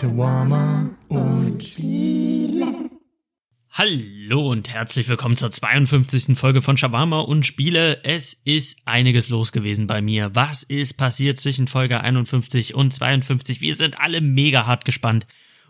[0.00, 2.66] Shawarma und Spiele.
[3.70, 6.38] Hallo und herzlich willkommen zur 52.
[6.38, 8.04] Folge von Shawarma und Spiele.
[8.04, 10.36] Es ist einiges los gewesen bei mir.
[10.36, 13.60] Was ist passiert zwischen Folge 51 und 52?
[13.60, 15.26] Wir sind alle mega hart gespannt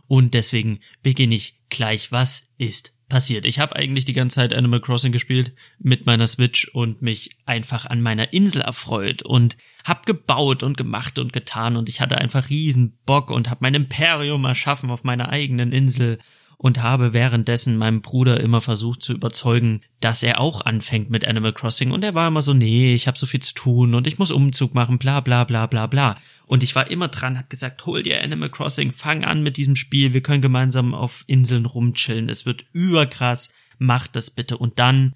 [0.08, 2.12] und deswegen beginne ich gleich.
[2.12, 3.46] Was ist passiert?
[3.46, 7.86] Ich habe eigentlich die ganze Zeit Animal Crossing gespielt mit meiner Switch und mich einfach
[7.86, 12.50] an meiner Insel erfreut und hab gebaut und gemacht und getan und ich hatte einfach
[12.50, 16.18] riesen Bock und hab mein Imperium erschaffen auf meiner eigenen Insel
[16.58, 21.52] und habe währenddessen meinem Bruder immer versucht zu überzeugen, dass er auch anfängt mit Animal
[21.52, 24.18] Crossing und er war immer so, nee, ich habe so viel zu tun und ich
[24.18, 26.16] muss Umzug machen, bla bla bla bla bla.
[26.48, 29.76] Und ich war immer dran, hab gesagt, hol dir Animal Crossing, fang an mit diesem
[29.76, 34.56] Spiel, wir können gemeinsam auf Inseln rumchillen, es wird überkrass, mach das bitte.
[34.56, 35.14] Und dann,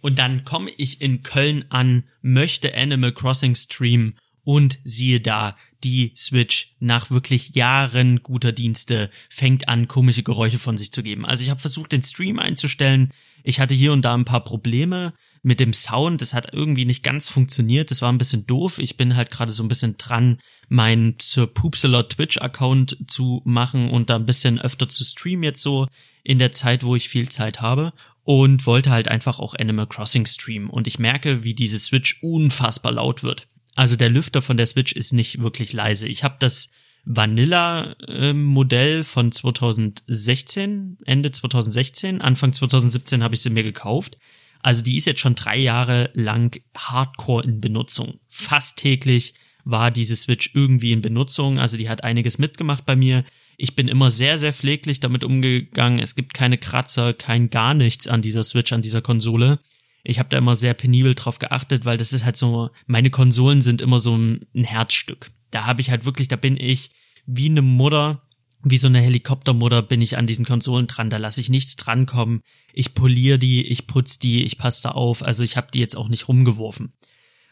[0.00, 6.12] und dann komme ich in Köln an, möchte Animal Crossing streamen und siehe da, die
[6.16, 11.26] Switch nach wirklich Jahren guter Dienste fängt an, komische Geräusche von sich zu geben.
[11.26, 13.10] Also ich habe versucht, den Stream einzustellen.
[13.42, 15.14] Ich hatte hier und da ein paar Probleme
[15.44, 16.22] mit dem Sound.
[16.22, 17.90] Das hat irgendwie nicht ganz funktioniert.
[17.90, 18.78] Das war ein bisschen doof.
[18.78, 24.10] Ich bin halt gerade so ein bisschen dran, meinen Sir Poopsalot Twitch-Account zu machen und
[24.10, 25.86] da ein bisschen öfter zu streamen jetzt so
[26.24, 27.92] in der Zeit, wo ich viel Zeit habe
[28.24, 30.70] und wollte halt einfach auch Animal Crossing streamen.
[30.70, 33.46] Und ich merke, wie diese Switch unfassbar laut wird.
[33.74, 36.08] Also der Lüfter von der Switch ist nicht wirklich leise.
[36.08, 36.70] Ich habe das
[37.04, 44.16] Vanilla-Modell von 2016, Ende 2016, Anfang 2017 habe ich sie mir gekauft.
[44.64, 48.20] Also die ist jetzt schon drei Jahre lang Hardcore in Benutzung.
[48.28, 49.34] Fast täglich
[49.64, 51.58] war diese Switch irgendwie in Benutzung.
[51.58, 53.24] Also die hat einiges mitgemacht bei mir.
[53.56, 56.00] Ich bin immer sehr, sehr pfleglich damit umgegangen.
[56.00, 59.60] Es gibt keine Kratzer, kein gar nichts an dieser Switch, an dieser Konsole
[60.04, 63.62] ich habe da immer sehr penibel drauf geachtet, weil das ist halt so, meine Konsolen
[63.62, 65.30] sind immer so ein, Herzstück.
[65.50, 66.90] Da habe ich halt wirklich, da bin ich
[67.26, 68.22] wie eine Mutter,
[68.64, 72.40] wie so eine Helikoptermutter bin ich an diesen Konsolen dran, da lasse ich nichts drankommen.
[72.72, 75.96] Ich poliere die, ich putz die, ich passe da auf, also ich habe die jetzt
[75.96, 76.92] auch nicht rumgeworfen.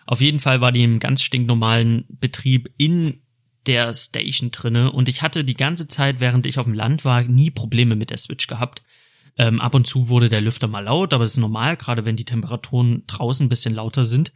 [0.07, 3.21] Auf jeden Fall war die im ganz stinknormalen Betrieb in
[3.67, 7.23] der Station drinne und ich hatte die ganze Zeit, während ich auf dem Land war,
[7.23, 8.83] nie Probleme mit der Switch gehabt.
[9.37, 12.17] Ähm, ab und zu wurde der Lüfter mal laut, aber das ist normal, gerade wenn
[12.17, 14.33] die Temperaturen draußen ein bisschen lauter sind.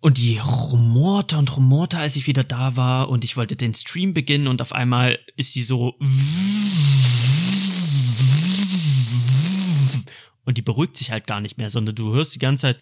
[0.00, 4.14] Und die rumorte und rumorte, als ich wieder da war und ich wollte den Stream
[4.14, 5.94] beginnen und auf einmal ist sie so
[10.44, 12.80] und die beruhigt sich halt gar nicht mehr, sondern du hörst die ganze Zeit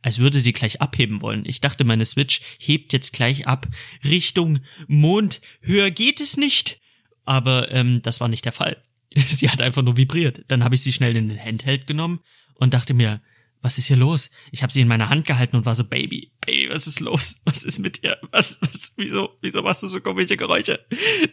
[0.00, 1.44] als würde sie gleich abheben wollen.
[1.46, 3.68] Ich dachte, meine Switch hebt jetzt gleich ab
[4.04, 5.40] Richtung Mond.
[5.60, 6.80] Höher geht es nicht
[7.24, 8.82] aber ähm, das war nicht der Fall.
[9.14, 10.44] sie hat einfach nur vibriert.
[10.48, 12.20] Dann habe ich sie schnell in den Handheld genommen
[12.54, 13.20] und dachte mir,
[13.62, 14.30] was ist hier los?
[14.50, 17.36] Ich habe sie in meiner Hand gehalten und war so, Baby, Baby, was ist los?
[17.44, 18.18] Was ist mit dir?
[18.32, 20.84] Was, was, wieso, wieso machst du so komische Geräusche?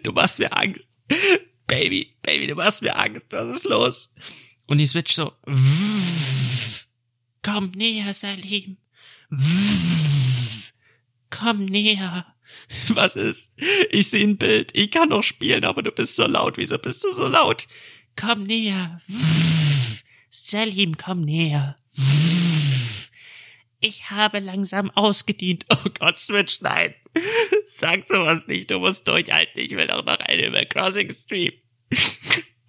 [0.04, 0.98] Du machst mir Angst.
[1.68, 3.26] Baby, Baby, du machst mir Angst.
[3.32, 4.14] Was ist los?
[4.68, 5.34] Und die Switch so,
[7.42, 8.78] komm näher, Salim.
[11.32, 12.26] Komm näher.
[12.90, 13.54] Was ist?
[13.90, 14.72] Ich sehe ein Bild.
[14.74, 16.58] Ich kann doch spielen, aber du bist so laut.
[16.58, 17.68] Wieso bist du so laut?
[18.16, 19.00] Komm näher.
[20.42, 21.78] Salim, komm näher.
[23.82, 25.66] Ich habe langsam ausgedient.
[25.70, 26.96] Oh Gott, Switch, nein.
[27.66, 28.72] Sag sowas nicht.
[28.72, 29.62] Du musst durchhalten.
[29.62, 31.52] Ich will doch noch Animal Crossing Stream.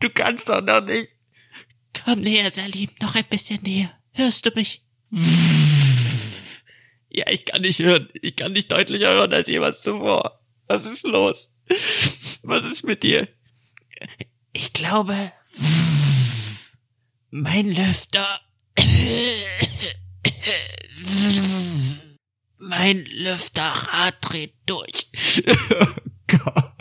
[0.01, 1.11] Du kannst doch noch nicht.
[2.05, 2.91] Komm näher, Salim.
[3.01, 3.97] Noch ein bisschen näher.
[4.13, 4.85] Hörst du mich?
[7.09, 8.09] Ja, ich kann nicht hören.
[8.21, 10.41] Ich kann nicht deutlicher hören als jemals zuvor.
[10.67, 11.57] Was ist los?
[12.43, 13.29] Was ist mit dir?
[14.53, 15.33] Ich glaube,
[17.31, 18.41] mein Lüfter.
[22.59, 25.09] Mein Lüfterrad dreht durch.
[25.47, 25.87] Oh
[26.27, 26.73] Gott.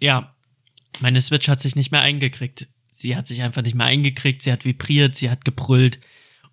[0.00, 0.34] Ja,
[1.00, 2.68] meine Switch hat sich nicht mehr eingekriegt.
[2.90, 6.00] Sie hat sich einfach nicht mehr eingekriegt, sie hat vibriert, sie hat gebrüllt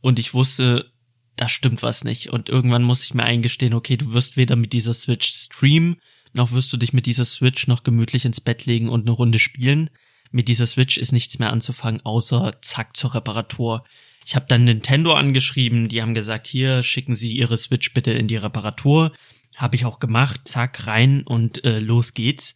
[0.02, 0.92] und ich wusste,
[1.36, 2.30] da stimmt was nicht.
[2.30, 5.98] Und irgendwann muss ich mir eingestehen, okay, du wirst weder mit dieser Switch streamen,
[6.34, 9.40] noch wirst du dich mit dieser Switch noch gemütlich ins Bett legen und eine Runde
[9.40, 9.90] spielen.
[10.32, 13.86] Mit dieser Switch ist nichts mehr anzufangen, außer zack zur Reparatur.
[14.26, 18.28] Ich habe dann Nintendo angeschrieben, die haben gesagt, hier schicken Sie Ihre Switch bitte in
[18.28, 19.14] die Reparatur.
[19.56, 22.56] Habe ich auch gemacht, zack rein und äh, los geht's.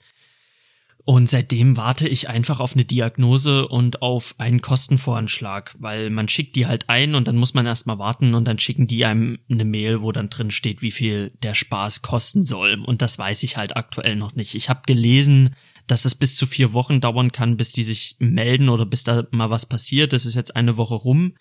[1.10, 6.56] Und seitdem warte ich einfach auf eine Diagnose und auf einen Kostenvoranschlag, weil man schickt
[6.56, 9.66] die halt ein und dann muss man erstmal warten und dann schicken die einem eine
[9.66, 12.84] Mail, wo dann drin steht, wie viel der Spaß kosten soll.
[12.86, 14.54] Und das weiß ich halt aktuell noch nicht.
[14.54, 15.56] Ich habe gelesen,
[15.88, 19.24] dass es bis zu vier Wochen dauern kann, bis die sich melden oder bis da
[19.32, 20.14] mal was passiert.
[20.14, 21.34] Das ist jetzt eine Woche rum.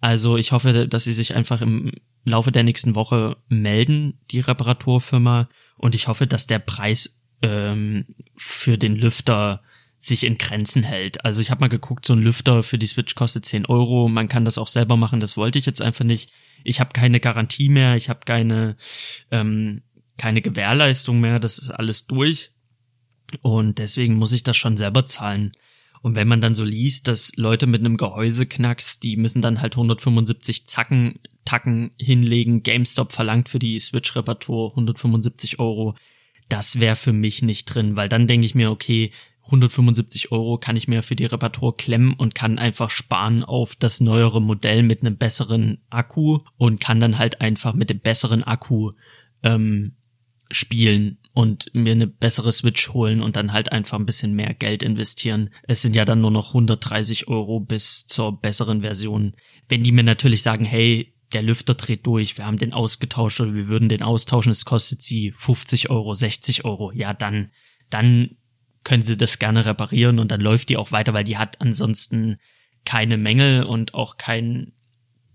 [0.00, 1.90] Also ich hoffe, dass sie sich einfach im
[2.24, 5.48] Laufe der nächsten Woche melden, die Reparaturfirma.
[5.76, 8.06] Und ich hoffe, dass der Preis ähm,
[8.36, 9.62] für den Lüfter
[9.98, 11.24] sich in Grenzen hält.
[11.24, 14.08] Also ich habe mal geguckt, so ein Lüfter für die Switch kostet 10 Euro.
[14.08, 16.32] Man kann das auch selber machen, das wollte ich jetzt einfach nicht.
[16.64, 18.76] Ich habe keine Garantie mehr, ich habe keine,
[19.30, 19.82] ähm,
[20.16, 22.52] keine Gewährleistung mehr, das ist alles durch.
[23.42, 25.52] Und deswegen muss ich das schon selber zahlen.
[26.00, 29.74] Und wenn man dann so liest, dass Leute mit einem Gehäuseknacks, die müssen dann halt
[29.74, 35.96] 175 Zacken, Tacken hinlegen, GameStop verlangt für die Switch-Reparatur 175 Euro,
[36.48, 39.12] das wäre für mich nicht drin, weil dann denke ich mir, okay,
[39.48, 44.00] 175 Euro kann ich mir für die Reparatur klemmen und kann einfach sparen auf das
[44.00, 48.92] neuere Modell mit einem besseren Akku und kann dann halt einfach mit dem besseren Akku
[49.42, 49.94] ähm,
[50.50, 54.82] spielen und mir eine bessere Switch holen und dann halt einfach ein bisschen mehr Geld
[54.82, 55.50] investieren.
[55.62, 59.34] Es sind ja dann nur noch 130 Euro bis zur besseren Version.
[59.68, 63.54] Wenn die mir natürlich sagen, hey, der Lüfter dreht durch, wir haben den ausgetauscht oder
[63.54, 67.50] wir würden den austauschen, es kostet sie 50 Euro, 60 Euro, ja, dann,
[67.90, 68.36] dann
[68.84, 72.38] können sie das gerne reparieren und dann läuft die auch weiter, weil die hat ansonsten
[72.84, 74.72] keine Mängel und auch keinen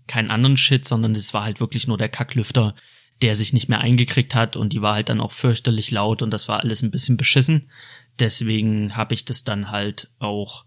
[0.06, 2.74] keinen anderen Shit, sondern es war halt wirklich nur der Kacklüfter,
[3.22, 6.30] der sich nicht mehr eingekriegt hat und die war halt dann auch fürchterlich laut und
[6.30, 7.70] das war alles ein bisschen beschissen.
[8.18, 10.64] Deswegen habe ich das dann halt auch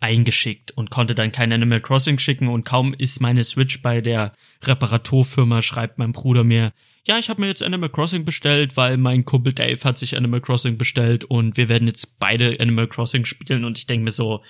[0.00, 4.32] eingeschickt und konnte dann kein Animal Crossing schicken und kaum ist meine Switch bei der
[4.62, 6.72] Reparaturfirma, schreibt mein Bruder mir,
[7.06, 10.40] ja, ich habe mir jetzt Animal Crossing bestellt, weil mein Kumpel Dave hat sich Animal
[10.40, 14.42] Crossing bestellt und wir werden jetzt beide Animal Crossing spielen und ich denke mir so,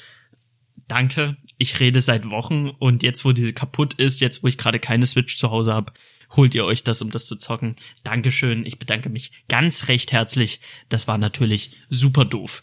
[0.88, 4.79] danke, ich rede seit Wochen und jetzt, wo diese kaputt ist, jetzt, wo ich gerade
[4.81, 5.93] keine Switch zu Hause habe,
[6.37, 7.76] holt ihr euch das, um das zu zocken.
[8.05, 10.61] Dankeschön, ich bedanke mich ganz recht herzlich.
[10.88, 12.62] Das war natürlich super doof.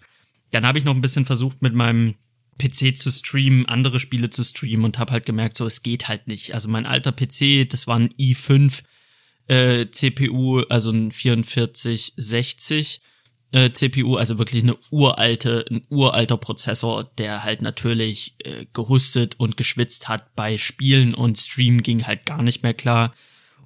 [0.52, 2.16] Dann habe ich noch ein bisschen versucht, mit meinem
[2.58, 6.28] PC zu streamen, andere Spiele zu streamen und habe halt gemerkt, so es geht halt
[6.28, 6.54] nicht.
[6.54, 8.84] Also mein alter PC, das war ein i5
[9.48, 13.02] äh, CPU, also ein 4460
[13.52, 19.56] äh, CPU, also wirklich eine uralte, ein uralter Prozessor, der halt natürlich äh, gehustet und
[19.56, 23.14] geschwitzt hat bei Spielen und Stream ging halt gar nicht mehr klar.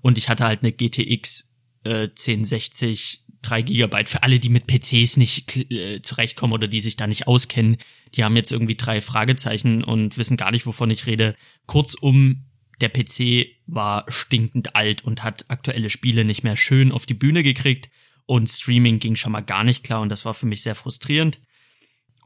[0.01, 1.49] Und ich hatte halt eine GTX
[1.83, 4.09] äh, 1060 3 Gigabyte.
[4.09, 7.77] Für alle, die mit PCs nicht äh, zurechtkommen oder die sich da nicht auskennen,
[8.15, 11.35] die haben jetzt irgendwie drei Fragezeichen und wissen gar nicht, wovon ich rede.
[11.65, 12.45] Kurzum,
[12.81, 17.43] der PC war stinkend alt und hat aktuelle Spiele nicht mehr schön auf die Bühne
[17.43, 17.89] gekriegt
[18.25, 21.39] und Streaming ging schon mal gar nicht klar und das war für mich sehr frustrierend.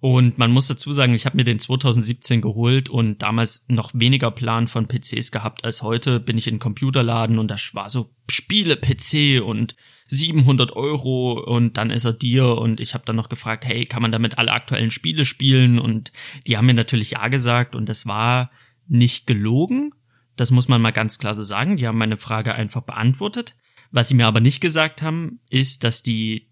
[0.02, 4.30] Und man muss dazu sagen, ich habe mir den 2017 geholt und damals noch weniger
[4.30, 6.20] Plan von PCs gehabt als heute.
[6.20, 9.76] Bin ich in den Computerladen und das war so Spiele-PC und
[10.08, 14.02] 700 Euro und dann ist er dir und ich habe dann noch gefragt, hey, kann
[14.02, 15.80] man damit alle aktuellen Spiele spielen?
[15.80, 16.12] Und
[16.46, 18.52] die haben mir natürlich ja gesagt und das war
[18.88, 19.92] nicht gelogen.
[20.36, 21.78] Das muss man mal ganz klar so sagen.
[21.78, 23.56] Die haben meine Frage einfach beantwortet.
[23.92, 26.50] Was sie mir aber nicht gesagt haben, ist, dass die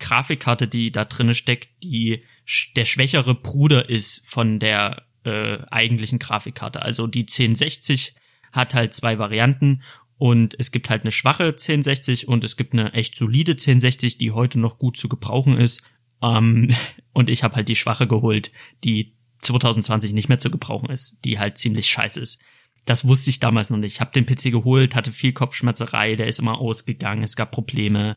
[0.00, 2.24] Grafikkarte, die da drinne steckt, die
[2.76, 6.82] der schwächere Bruder ist von der äh, eigentlichen Grafikkarte.
[6.82, 8.14] Also die 1060
[8.52, 9.82] hat halt zwei Varianten
[10.16, 14.32] und es gibt halt eine schwache 1060 und es gibt eine echt solide 1060, die
[14.32, 15.82] heute noch gut zu gebrauchen ist.
[16.22, 16.74] Ähm,
[17.12, 18.52] und ich habe halt die schwache geholt,
[18.84, 22.42] die 2020 nicht mehr zu gebrauchen ist, die halt ziemlich scheiße ist.
[22.84, 23.94] Das wusste ich damals noch nicht.
[23.94, 28.16] Ich habe den PC geholt, hatte viel Kopfschmerzerei, der ist immer ausgegangen, es gab Probleme.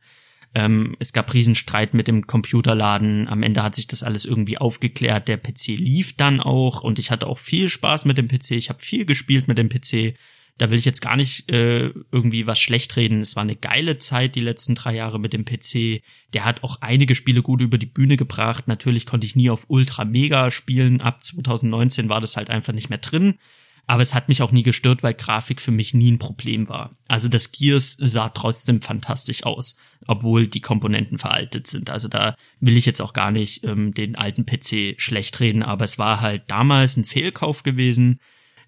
[0.56, 3.28] Ähm, es gab Riesenstreit mit dem Computerladen.
[3.28, 5.28] Am Ende hat sich das alles irgendwie aufgeklärt.
[5.28, 8.52] Der PC lief dann auch und ich hatte auch viel Spaß mit dem PC.
[8.52, 10.16] Ich habe viel gespielt mit dem PC.
[10.60, 13.22] Da will ich jetzt gar nicht äh, irgendwie was schlecht reden.
[13.22, 16.04] Es war eine geile Zeit, die letzten drei Jahre mit dem PC.
[16.34, 18.68] Der hat auch einige Spiele gut über die Bühne gebracht.
[18.68, 21.02] Natürlich konnte ich nie auf Ultra Mega spielen.
[21.02, 23.40] Ab 2019 war das halt einfach nicht mehr drin.
[23.86, 26.96] Aber es hat mich auch nie gestört, weil Grafik für mich nie ein Problem war.
[27.10, 29.76] Also das Gears sah trotzdem fantastisch aus,
[30.08, 31.90] obwohl die Komponenten veraltet sind.
[31.90, 35.84] Also da will ich jetzt auch gar nicht ähm, den alten PC schlecht reden, aber
[35.84, 38.20] es war halt damals ein Fehlkauf gewesen,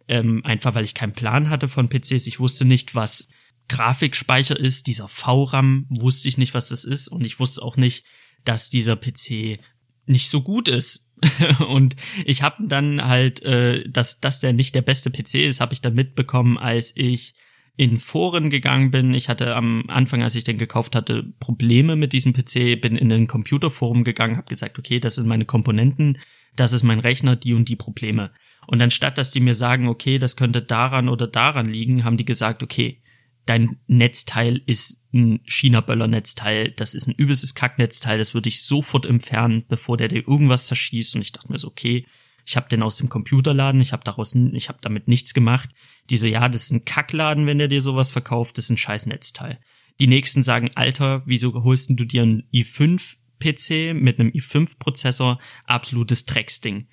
[0.10, 2.28] ähm, einfach weil ich keinen Plan hatte von PCs.
[2.28, 3.30] Ich wusste nicht, was
[3.70, 4.88] Grafikspeicher ist.
[4.88, 8.06] Dieser VRAM wusste ich nicht, was das ist und ich wusste auch nicht,
[8.44, 9.60] dass dieser PC
[10.06, 11.05] nicht so gut ist
[11.68, 15.74] und ich habe dann halt, äh, dass, dass der nicht der beste PC ist, habe
[15.74, 17.36] ich dann mitbekommen, als ich
[17.78, 19.14] in Foren gegangen bin.
[19.14, 23.10] Ich hatte am Anfang, als ich den gekauft hatte, Probleme mit diesem PC, bin in
[23.10, 26.18] den Computerforum gegangen, habe gesagt, okay, das sind meine Komponenten,
[26.56, 28.32] das ist mein Rechner, die und die Probleme.
[28.68, 32.26] Und anstatt, dass die mir sagen, okay, das könnte daran oder daran liegen, haben die
[32.26, 33.02] gesagt, okay,
[33.46, 39.64] dein Netzteil ist ein China-Böller-Netzteil, das ist ein übelstes Kacknetzteil, das würde ich sofort entfernen,
[39.68, 41.16] bevor der dir irgendwas zerschießt.
[41.16, 42.06] Und ich dachte mir so, okay,
[42.46, 45.70] ich habe den aus dem Computerladen, ich habe daraus, ich habe damit nichts gemacht.
[46.10, 48.78] Die so, ja, das ist ein Kackladen, wenn der dir sowas verkauft, das ist ein
[48.78, 49.60] scheiß Netzteil.
[50.00, 55.40] Die nächsten sagen, Alter, wieso holst du dir einen i5 PC mit einem i5-Prozessor?
[55.66, 56.88] Absolutes Drecksding.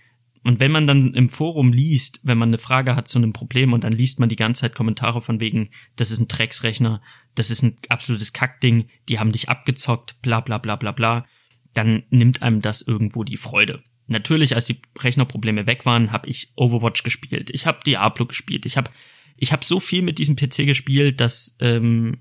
[0.44, 3.72] Und wenn man dann im Forum liest, wenn man eine Frage hat zu einem Problem
[3.72, 7.00] und dann liest man die ganze Zeit Kommentare von wegen, das ist ein Drecksrechner,
[7.34, 11.26] das ist ein absolutes Kackding, die haben dich abgezockt, bla bla bla bla bla,
[11.74, 13.82] dann nimmt einem das irgendwo die Freude.
[14.08, 18.76] Natürlich, als die Rechnerprobleme weg waren, habe ich Overwatch gespielt, ich habe Diablo gespielt, ich
[18.76, 18.90] habe
[19.36, 22.18] ich hab so viel mit diesem PC gespielt, dass, ähm,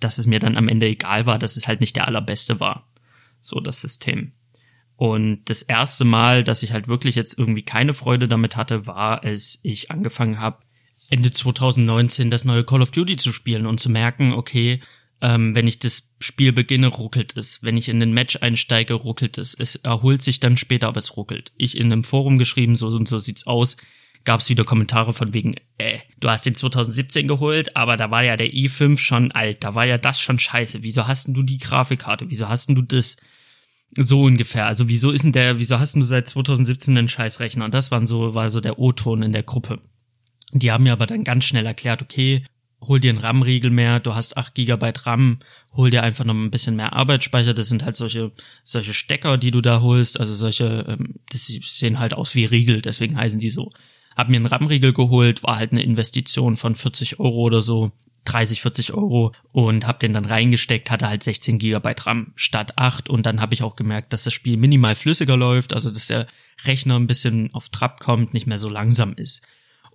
[0.00, 2.92] dass es mir dann am Ende egal war, dass es halt nicht der allerbeste war.
[3.40, 4.32] So das System.
[4.96, 9.22] Und das erste Mal, dass ich halt wirklich jetzt irgendwie keine Freude damit hatte, war,
[9.22, 10.58] als ich angefangen habe,
[11.10, 14.80] Ende 2019 das neue Call of Duty zu spielen und zu merken, okay,
[15.20, 17.62] ähm, wenn ich das Spiel beginne, ruckelt es.
[17.62, 19.54] Wenn ich in den Match einsteige, ruckelt es.
[19.54, 21.52] Es erholt sich dann später, aber es ruckelt.
[21.56, 23.76] Ich in einem Forum geschrieben, so und so sieht's aus,
[24.24, 28.24] gab es wieder Kommentare von wegen, äh, du hast den 2017 geholt, aber da war
[28.24, 30.82] ja der i5 schon alt, da war ja das schon scheiße.
[30.82, 32.28] Wieso hast denn du die Grafikkarte?
[32.28, 33.16] Wieso hast denn du das?
[33.92, 34.66] So ungefähr.
[34.66, 37.64] Also wieso ist denn der, wieso hast du seit 2017 einen Scheißrechner?
[37.64, 39.80] Und das waren so, war so der O-Ton in der Gruppe.
[40.52, 42.44] Die haben mir aber dann ganz schnell erklärt, okay,
[42.80, 45.38] hol dir einen RAM-Riegel mehr, du hast 8 GB RAM,
[45.74, 47.54] hol dir einfach noch ein bisschen mehr Arbeitsspeicher.
[47.54, 48.32] Das sind halt solche,
[48.64, 52.82] solche Stecker, die du da holst, also solche, ähm, das sehen halt aus wie Riegel,
[52.82, 53.72] deswegen heißen die so.
[54.14, 57.92] Hab mir einen RAM-Riegel geholt, war halt eine Investition von 40 Euro oder so.
[58.26, 63.08] 30, 40 Euro und habe den dann reingesteckt, hatte halt 16 Gigabyte RAM statt 8
[63.08, 66.26] und dann habe ich auch gemerkt, dass das Spiel minimal flüssiger läuft, also dass der
[66.64, 69.46] Rechner ein bisschen auf Trab kommt, nicht mehr so langsam ist.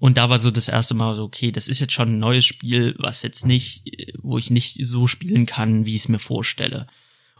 [0.02, 2.46] Und da war so das erste Mal so, okay, das ist jetzt schon ein neues
[2.46, 3.84] Spiel, was jetzt nicht,
[4.20, 6.88] wo ich nicht so spielen kann, wie ich es mir vorstelle.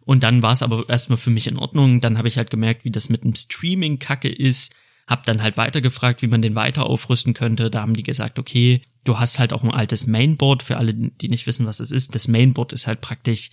[0.04, 2.02] Und dann war es aber erstmal für mich in Ordnung.
[2.02, 4.76] Dann habe ich halt gemerkt, wie das mit dem Streaming kacke ist.
[5.12, 7.70] Hab dann halt weitergefragt, wie man den weiter aufrüsten könnte.
[7.70, 11.28] Da haben die gesagt, okay, du hast halt auch ein altes Mainboard, für alle, die
[11.28, 12.16] nicht wissen, was es ist.
[12.16, 13.52] Das Mainboard ist halt praktisch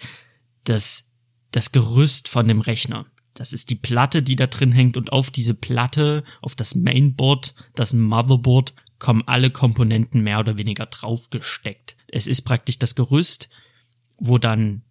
[0.63, 1.11] das,
[1.51, 3.07] das Gerüst von dem Rechner.
[3.35, 7.55] Das ist die Platte, die da drin hängt und auf diese Platte, auf das Mainboard,
[7.75, 11.97] das Motherboard, kommen alle Komponenten mehr oder weniger draufgesteckt.
[12.07, 13.49] Es ist praktisch das Gerüst,
[14.17, 14.83] wo dann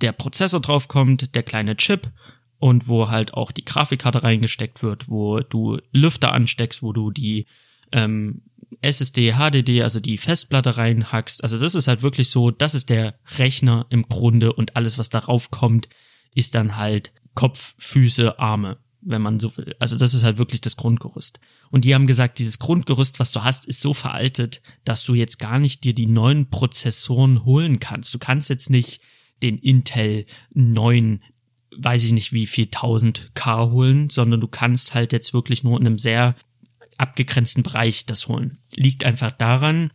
[0.00, 2.10] der Prozessor draufkommt, der kleine Chip
[2.58, 7.46] und wo halt auch die Grafikkarte reingesteckt wird, wo du Lüfter ansteckst, wo du die
[7.92, 8.42] ähm,
[8.82, 11.42] SSD, HDD, also die Festplatte reinhackst.
[11.42, 15.10] Also das ist halt wirklich so, das ist der Rechner im Grunde und alles, was
[15.10, 15.88] darauf kommt,
[16.34, 19.76] ist dann halt Kopf, Füße, Arme, wenn man so will.
[19.78, 21.38] Also das ist halt wirklich das Grundgerüst.
[21.70, 25.38] Und die haben gesagt, dieses Grundgerüst, was du hast, ist so veraltet, dass du jetzt
[25.38, 28.12] gar nicht dir die neuen Prozessoren holen kannst.
[28.14, 29.00] Du kannst jetzt nicht
[29.42, 31.22] den Intel 9
[31.78, 35.78] weiß ich nicht wie viel 1000 K holen, sondern du kannst halt jetzt wirklich nur
[35.80, 36.36] in einem sehr
[36.98, 38.58] abgegrenzten Bereich das holen.
[38.74, 39.90] Liegt einfach daran,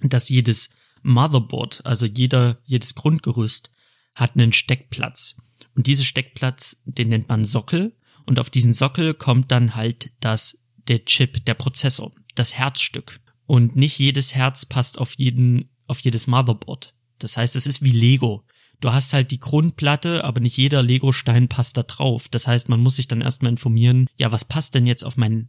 [0.00, 0.70] dass jedes
[1.02, 3.70] Motherboard, also jeder, jedes Grundgerüst
[4.14, 5.36] hat einen Steckplatz.
[5.74, 7.94] Und diese Steckplatz, den nennt man Sockel.
[8.26, 10.58] Und auf diesen Sockel kommt dann halt das,
[10.88, 13.20] der Chip, der Prozessor, das Herzstück.
[13.46, 16.94] Und nicht jedes Herz passt auf jeden, auf jedes Motherboard.
[17.18, 18.44] Das heißt, es ist wie Lego.
[18.80, 22.28] Du hast halt die Grundplatte, aber nicht jeder Lego-Stein passt da drauf.
[22.28, 25.48] Das heißt, man muss sich dann erstmal informieren, ja, was passt denn jetzt auf mein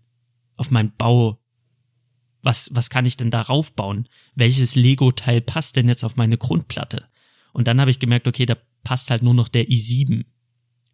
[0.59, 1.39] auf meinen Bau.
[2.41, 4.07] Was, was kann ich denn darauf bauen?
[4.35, 7.05] Welches Lego-Teil passt denn jetzt auf meine Grundplatte?
[7.53, 10.25] Und dann habe ich gemerkt, okay, da passt halt nur noch der i7.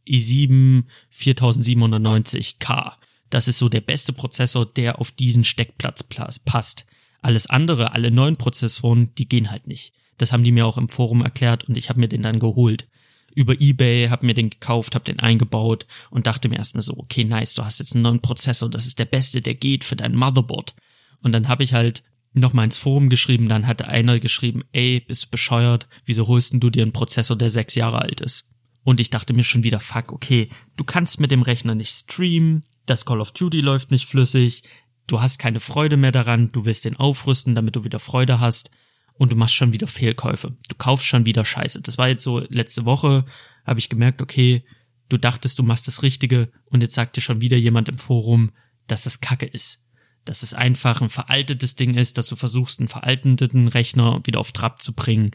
[0.08, 2.94] i7 4790K.
[3.30, 6.86] Das ist so der beste Prozessor, der auf diesen Steckplatz passt.
[7.22, 9.94] Alles andere, alle neuen Prozessoren, die gehen halt nicht.
[10.18, 12.88] Das haben die mir auch im Forum erklärt und ich habe mir den dann geholt
[13.36, 17.26] über eBay, habe mir den gekauft, habe den eingebaut und dachte mir erstmal so, okay,
[17.26, 20.16] nice, du hast jetzt einen neuen Prozessor, das ist der beste, der geht für dein
[20.16, 20.74] Motherboard.
[21.22, 22.02] Und dann habe ich halt
[22.34, 26.70] noch mal ins Forum geschrieben, dann hatte einer geschrieben, ey, bist bescheuert, wieso holst du
[26.70, 28.46] dir einen Prozessor, der sechs Jahre alt ist?
[28.84, 32.64] Und ich dachte mir schon wieder, fuck, okay, du kannst mit dem Rechner nicht streamen,
[32.86, 34.64] das Call of Duty läuft nicht flüssig,
[35.08, 38.70] du hast keine Freude mehr daran, du willst den aufrüsten, damit du wieder Freude hast
[39.18, 40.56] und du machst schon wieder Fehlkäufe.
[40.68, 41.82] Du kaufst schon wieder Scheiße.
[41.82, 43.26] Das war jetzt so letzte Woche,
[43.66, 44.66] habe ich gemerkt, okay,
[45.10, 48.52] du dachtest, du machst das Richtige und jetzt sagt dir schon wieder jemand im Forum,
[48.88, 49.84] dass das Kacke ist.
[50.26, 54.52] Dass es einfach ein veraltetes Ding ist, dass du versuchst, einen veralteten Rechner wieder auf
[54.52, 55.32] Trab zu bringen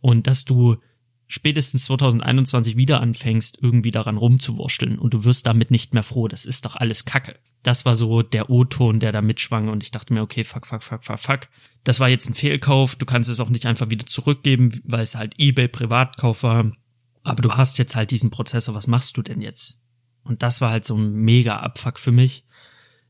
[0.00, 0.76] und dass du
[1.34, 6.28] spätestens 2021 wieder anfängst, irgendwie daran rumzuwurschteln und du wirst damit nicht mehr froh.
[6.28, 7.40] Das ist doch alles Kacke.
[7.64, 10.84] Das war so der O-Ton, der da mitschwang und ich dachte mir, okay, fuck, fuck,
[10.84, 11.40] fuck, fuck, fuck.
[11.82, 12.94] Das war jetzt ein Fehlkauf.
[12.94, 16.70] Du kannst es auch nicht einfach wieder zurückgeben, weil es halt eBay Privatkauf war.
[17.24, 18.76] Aber du hast jetzt halt diesen Prozessor.
[18.76, 19.82] Was machst du denn jetzt?
[20.22, 22.44] Und das war halt so ein mega Abfuck für mich,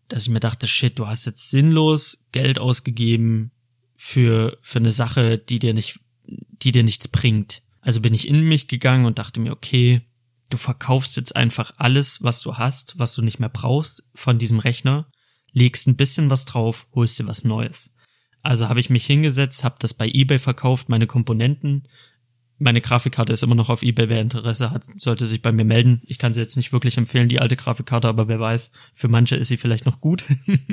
[0.08, 3.50] dass ich mir dachte, shit, du hast jetzt sinnlos Geld ausgegeben
[3.96, 7.63] für, für eine Sache, die dir nicht, die dir nichts bringt.
[7.84, 10.00] Also bin ich in mich gegangen und dachte mir, okay,
[10.48, 14.58] du verkaufst jetzt einfach alles, was du hast, was du nicht mehr brauchst von diesem
[14.58, 15.06] Rechner,
[15.52, 17.94] legst ein bisschen was drauf, holst dir was Neues.
[18.42, 21.86] Also habe ich mich hingesetzt, habe das bei eBay verkauft, meine Komponenten,
[22.58, 24.08] meine Grafikkarte ist immer noch auf eBay.
[24.08, 26.02] Wer Interesse hat, sollte sich bei mir melden.
[26.06, 29.36] Ich kann sie jetzt nicht wirklich empfehlen, die alte Grafikkarte, aber wer weiß, für manche
[29.36, 30.24] ist sie vielleicht noch gut.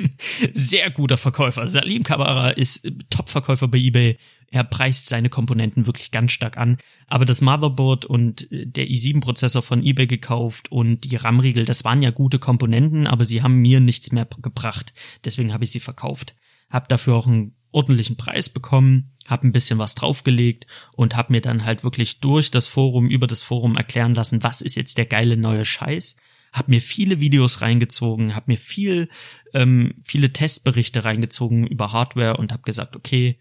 [0.52, 1.66] Sehr guter Verkäufer.
[1.66, 4.16] Salim Kabara ist Top-Verkäufer bei eBay.
[4.48, 6.78] Er preist seine Komponenten wirklich ganz stark an.
[7.08, 12.10] Aber das Motherboard und der i7-Prozessor von eBay gekauft und die RAM-Riegel, das waren ja
[12.10, 14.92] gute Komponenten, aber sie haben mir nichts mehr gebracht.
[15.24, 16.34] Deswegen habe ich sie verkauft.
[16.70, 21.40] Hab dafür auch einen ordentlichen Preis bekommen, habe ein bisschen was draufgelegt und habe mir
[21.40, 25.06] dann halt wirklich durch das Forum, über das Forum erklären lassen, was ist jetzt der
[25.06, 26.16] geile neue Scheiß.
[26.52, 29.08] Hab mir viele Videos reingezogen, hab mir viel,
[29.54, 33.38] ähm, viele Testberichte reingezogen über Hardware und hab gesagt, okay,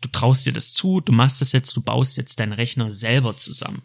[0.00, 3.36] du traust dir das zu, du machst das jetzt, du baust jetzt deinen Rechner selber
[3.36, 3.82] zusammen.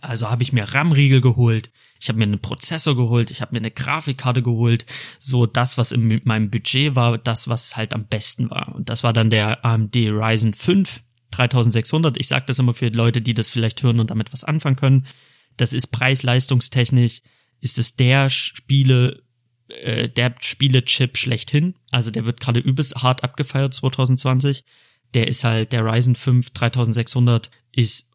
[0.00, 1.70] Also habe ich mir RAM-Riegel geholt,
[2.04, 4.84] ich habe mir einen Prozessor geholt, ich habe mir eine Grafikkarte geholt,
[5.18, 8.74] so das, was in meinem Budget war, das, was halt am besten war.
[8.74, 12.18] Und das war dann der AMD Ryzen 5 3600.
[12.18, 15.06] Ich sage das immer für Leute, die das vielleicht hören und damit was anfangen können.
[15.56, 17.22] Das ist preis-leistungstechnisch,
[17.62, 19.22] ist es der Spiele,
[19.68, 21.74] äh, der Spiele-Chip schlechthin.
[21.90, 24.62] Also der wird gerade übelst hart abgefeiert 2020.
[25.14, 28.10] Der ist halt, der Ryzen 5 3600 ist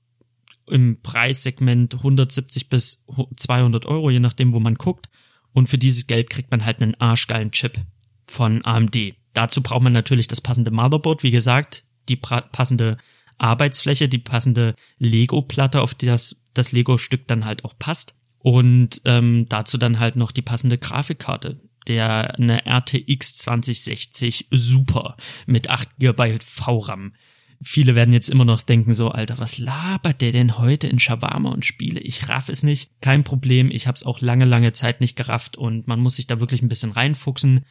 [0.69, 3.05] im Preissegment 170 bis
[3.37, 5.09] 200 Euro, je nachdem, wo man guckt.
[5.51, 7.79] Und für dieses Geld kriegt man halt einen arschgeilen Chip
[8.27, 9.15] von AMD.
[9.33, 12.97] Dazu braucht man natürlich das passende Motherboard, wie gesagt, die passende
[13.37, 18.15] Arbeitsfläche, die passende Lego-Platte, auf die das, das Lego-Stück dann halt auch passt.
[18.39, 21.59] Und ähm, dazu dann halt noch die passende Grafikkarte.
[21.87, 27.13] Der eine RTX 2060 Super mit 8 GB VRAM
[27.61, 31.49] Viele werden jetzt immer noch denken so, Alter, was labert der denn heute in Shawarma
[31.49, 31.99] und Spiele?
[31.99, 32.89] Ich raff es nicht.
[33.01, 36.27] Kein Problem, ich habe es auch lange, lange Zeit nicht gerafft und man muss sich
[36.27, 37.65] da wirklich ein bisschen reinfuchsen,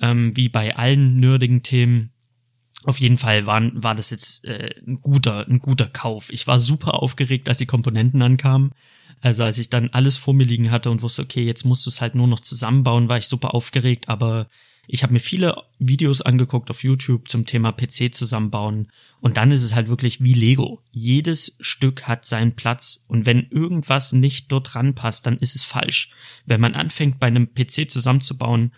[0.00, 2.10] ähm, wie bei allen nerdigen Themen.
[2.82, 6.32] Auf jeden Fall waren, war das jetzt äh, ein guter, ein guter Kauf.
[6.32, 8.72] Ich war super aufgeregt, als die Komponenten ankamen.
[9.20, 11.90] Also als ich dann alles vor mir liegen hatte und wusste, okay, jetzt musst du
[11.90, 14.48] es halt nur noch zusammenbauen, war ich super aufgeregt, aber
[14.92, 19.62] ich habe mir viele Videos angeguckt auf YouTube zum Thema PC zusammenbauen und dann ist
[19.62, 20.82] es halt wirklich wie Lego.
[20.90, 26.10] Jedes Stück hat seinen Platz und wenn irgendwas nicht dort ranpasst, dann ist es falsch.
[26.44, 28.72] Wenn man anfängt bei einem PC zusammenzubauen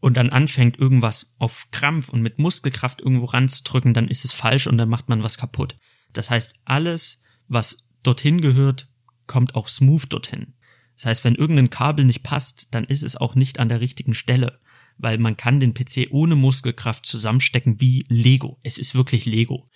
[0.00, 4.66] und dann anfängt irgendwas auf Krampf und mit Muskelkraft irgendwo ranzudrücken, dann ist es falsch
[4.66, 5.76] und dann macht man was kaputt.
[6.14, 8.88] Das heißt, alles, was dorthin gehört,
[9.26, 10.54] kommt auch smooth dorthin.
[10.96, 14.14] Das heißt, wenn irgendein Kabel nicht passt, dann ist es auch nicht an der richtigen
[14.14, 14.58] Stelle
[14.98, 18.58] weil man kann den PC ohne Muskelkraft zusammenstecken wie Lego.
[18.62, 19.68] Es ist wirklich Lego.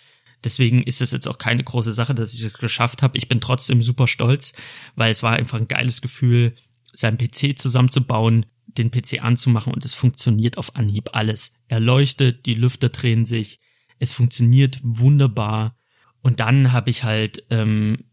[0.45, 3.19] Deswegen ist es jetzt auch keine große Sache, dass ich es geschafft habe.
[3.19, 4.53] Ich bin trotzdem super stolz,
[4.95, 6.55] weil es war einfach ein geiles Gefühl,
[6.93, 11.53] seinen PC zusammenzubauen, den PC anzumachen und es funktioniert auf Anhieb alles.
[11.67, 13.59] Er leuchtet, die Lüfter drehen sich,
[13.99, 15.77] es funktioniert wunderbar.
[16.21, 18.05] Und dann habe ich halt ähm,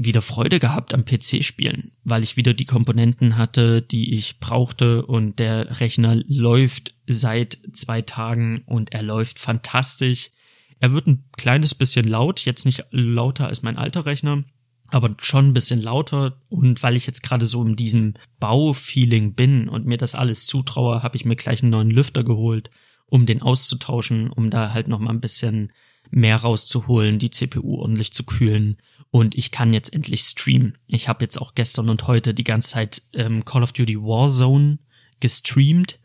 [0.00, 5.40] wieder Freude gehabt am PC-Spielen, weil ich wieder die Komponenten hatte, die ich brauchte und
[5.40, 10.30] der Rechner läuft seit zwei Tagen und er läuft fantastisch.
[10.78, 14.44] Er wird ein kleines bisschen laut, jetzt nicht lauter als mein alter Rechner,
[14.86, 19.68] aber schon ein bisschen lauter und weil ich jetzt gerade so in diesem Baufeeling bin
[19.68, 22.70] und mir das alles zutraue, habe ich mir gleich einen neuen Lüfter geholt,
[23.06, 25.72] um den auszutauschen, um da halt noch mal ein bisschen
[26.10, 28.76] mehr rauszuholen, die CPU ordentlich zu kühlen
[29.10, 30.76] und ich kann jetzt endlich streamen.
[30.86, 34.78] Ich habe jetzt auch gestern und heute die ganze Zeit ähm, Call of Duty Warzone
[35.20, 35.98] gestreamt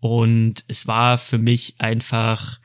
[0.00, 2.60] und es war für mich einfach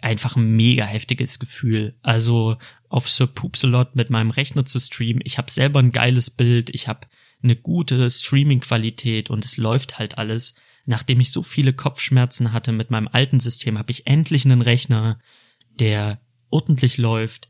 [0.00, 1.94] einfach ein mega heftiges Gefühl.
[2.02, 2.56] Also
[2.88, 5.22] auf Sir Poopsalot mit meinem Rechner zu streamen.
[5.24, 7.06] Ich habe selber ein geiles Bild, ich habe
[7.42, 10.54] eine gute Streaming-Qualität und es läuft halt alles.
[10.86, 15.18] Nachdem ich so viele Kopfschmerzen hatte mit meinem alten System, habe ich endlich einen Rechner,
[15.78, 17.48] der ordentlich läuft,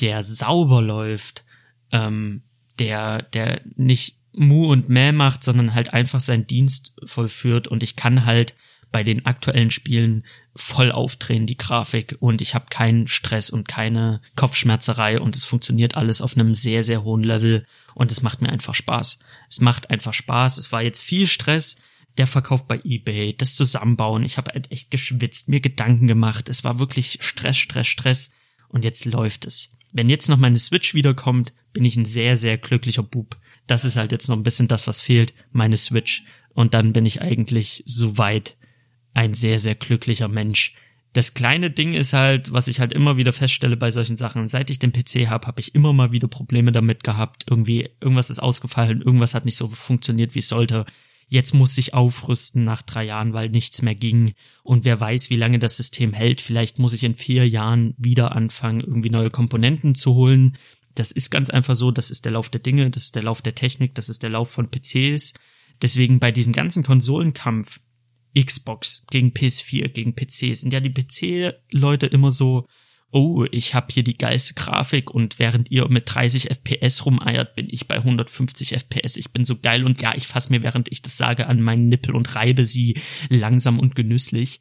[0.00, 1.44] der sauber läuft,
[1.92, 2.42] ähm,
[2.78, 7.96] der, der nicht Mu und Mäh macht, sondern halt einfach seinen Dienst vollführt und ich
[7.96, 8.54] kann halt
[8.92, 14.20] bei den aktuellen Spielen voll aufdrehen, die Grafik, und ich habe keinen Stress und keine
[14.36, 18.48] Kopfschmerzerei und es funktioniert alles auf einem sehr, sehr hohen Level und es macht mir
[18.48, 19.18] einfach Spaß.
[19.48, 20.58] Es macht einfach Spaß.
[20.58, 21.76] Es war jetzt viel Stress,
[22.16, 24.22] der Verkauf bei eBay, das Zusammenbauen.
[24.22, 26.48] Ich habe halt echt geschwitzt, mir Gedanken gemacht.
[26.48, 28.30] Es war wirklich Stress, Stress, Stress.
[28.68, 29.75] Und jetzt läuft es.
[29.96, 33.38] Wenn jetzt noch meine Switch wiederkommt, bin ich ein sehr, sehr glücklicher Bub.
[33.66, 36.22] Das ist halt jetzt noch ein bisschen das, was fehlt, meine Switch.
[36.52, 38.58] Und dann bin ich eigentlich soweit
[39.14, 40.74] ein sehr, sehr glücklicher Mensch.
[41.14, 44.68] Das kleine Ding ist halt, was ich halt immer wieder feststelle bei solchen Sachen, seit
[44.68, 47.46] ich den PC habe, habe ich immer mal wieder Probleme damit gehabt.
[47.48, 50.84] Irgendwie, irgendwas ist ausgefallen, irgendwas hat nicht so funktioniert, wie es sollte.
[51.28, 54.34] Jetzt muss ich aufrüsten nach drei Jahren, weil nichts mehr ging.
[54.62, 56.40] Und wer weiß, wie lange das System hält.
[56.40, 60.56] Vielleicht muss ich in vier Jahren wieder anfangen, irgendwie neue Komponenten zu holen.
[60.94, 63.42] Das ist ganz einfach so, das ist der Lauf der Dinge, das ist der Lauf
[63.42, 65.34] der Technik, das ist der Lauf von PCs.
[65.82, 67.80] Deswegen bei diesem ganzen Konsolenkampf
[68.38, 72.66] Xbox gegen PS4, gegen PC sind ja die PC-Leute immer so,
[73.12, 77.66] oh, ich habe hier die geilste Grafik und während ihr mit 30 FPS rumeiert, bin
[77.70, 79.16] ich bei 150 FPS.
[79.16, 81.88] Ich bin so geil und ja, ich fasse mir, während ich das sage, an meinen
[81.88, 84.60] Nippel und reibe sie langsam und genüsslich.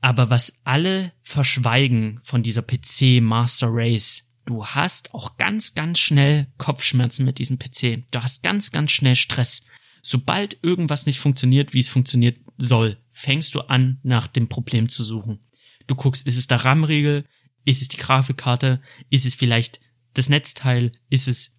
[0.00, 6.48] Aber was alle verschweigen von dieser PC Master Race, du hast auch ganz, ganz schnell
[6.58, 8.04] Kopfschmerzen mit diesem PC.
[8.10, 9.64] Du hast ganz, ganz schnell Stress.
[10.02, 15.04] Sobald irgendwas nicht funktioniert, wie es funktioniert soll, fängst du an, nach dem Problem zu
[15.04, 15.40] suchen.
[15.86, 17.24] Du guckst, ist es der RAM-Riegel?
[17.64, 18.80] Ist es die Grafikkarte?
[19.10, 19.80] Ist es vielleicht
[20.14, 20.92] das Netzteil?
[21.08, 21.54] Ist es,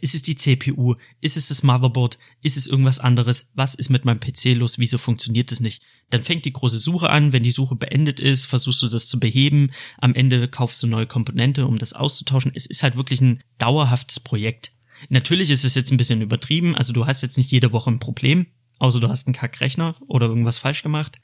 [0.00, 0.94] ist es die CPU?
[1.20, 2.18] Ist es das Motherboard?
[2.42, 3.50] Ist es irgendwas anderes?
[3.54, 4.78] Was ist mit meinem PC los?
[4.78, 5.82] Wieso funktioniert es nicht?
[6.10, 7.32] Dann fängt die große Suche an.
[7.32, 9.72] Wenn die Suche beendet ist, versuchst du das zu beheben.
[9.98, 12.52] Am Ende kaufst du neue Komponente, um das auszutauschen.
[12.54, 14.72] Es ist halt wirklich ein dauerhaftes Projekt.
[15.08, 17.98] Natürlich ist es jetzt ein bisschen übertrieben, also du hast jetzt nicht jede Woche ein
[17.98, 18.46] Problem,
[18.78, 21.20] außer du hast einen Kackrechner oder irgendwas falsch gemacht.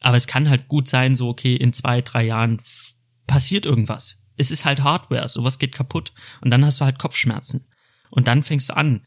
[0.00, 2.60] Aber es kann halt gut sein, so okay, in zwei, drei Jahren
[3.26, 4.22] passiert irgendwas.
[4.36, 7.66] Es ist halt Hardware, sowas geht kaputt und dann hast du halt Kopfschmerzen.
[8.10, 9.02] Und dann fängst du an.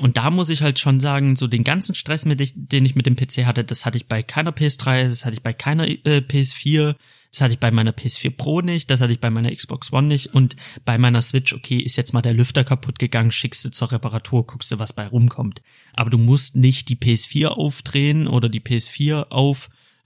[0.00, 3.06] Und da muss ich halt schon sagen, so den ganzen Stress, mit, den ich mit
[3.06, 6.18] dem PC hatte, das hatte ich bei keiner PS3, das hatte ich bei keiner äh,
[6.18, 6.96] PS4,
[7.30, 10.08] das hatte ich bei meiner PS4 Pro nicht, das hatte ich bei meiner Xbox One
[10.08, 13.70] nicht und bei meiner Switch, okay, ist jetzt mal der Lüfter kaputt gegangen, schickst du
[13.70, 15.62] zur Reparatur, guckst du, was bei rumkommt.
[15.92, 19.30] Aber du musst nicht die PS4 aufdrehen oder die PS4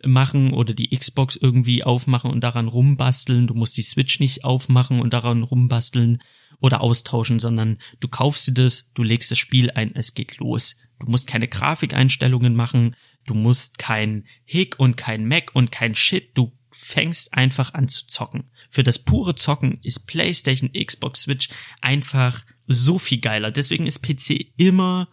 [0.04, 3.46] aufmachen oder die Xbox irgendwie aufmachen und daran rumbasteln.
[3.46, 6.22] Du musst die Switch nicht aufmachen und daran rumbasteln
[6.60, 10.76] oder austauschen, sondern du kaufst dir das, du legst das Spiel ein, es geht los.
[10.98, 16.36] Du musst keine Grafikeinstellungen machen, du musst kein Hick und kein Mac und kein Shit,
[16.36, 18.50] du fängst einfach an zu zocken.
[18.70, 21.48] Für das pure Zocken ist PlayStation, Xbox, Switch
[21.80, 23.50] einfach so viel geiler.
[23.50, 25.08] Deswegen ist PC immer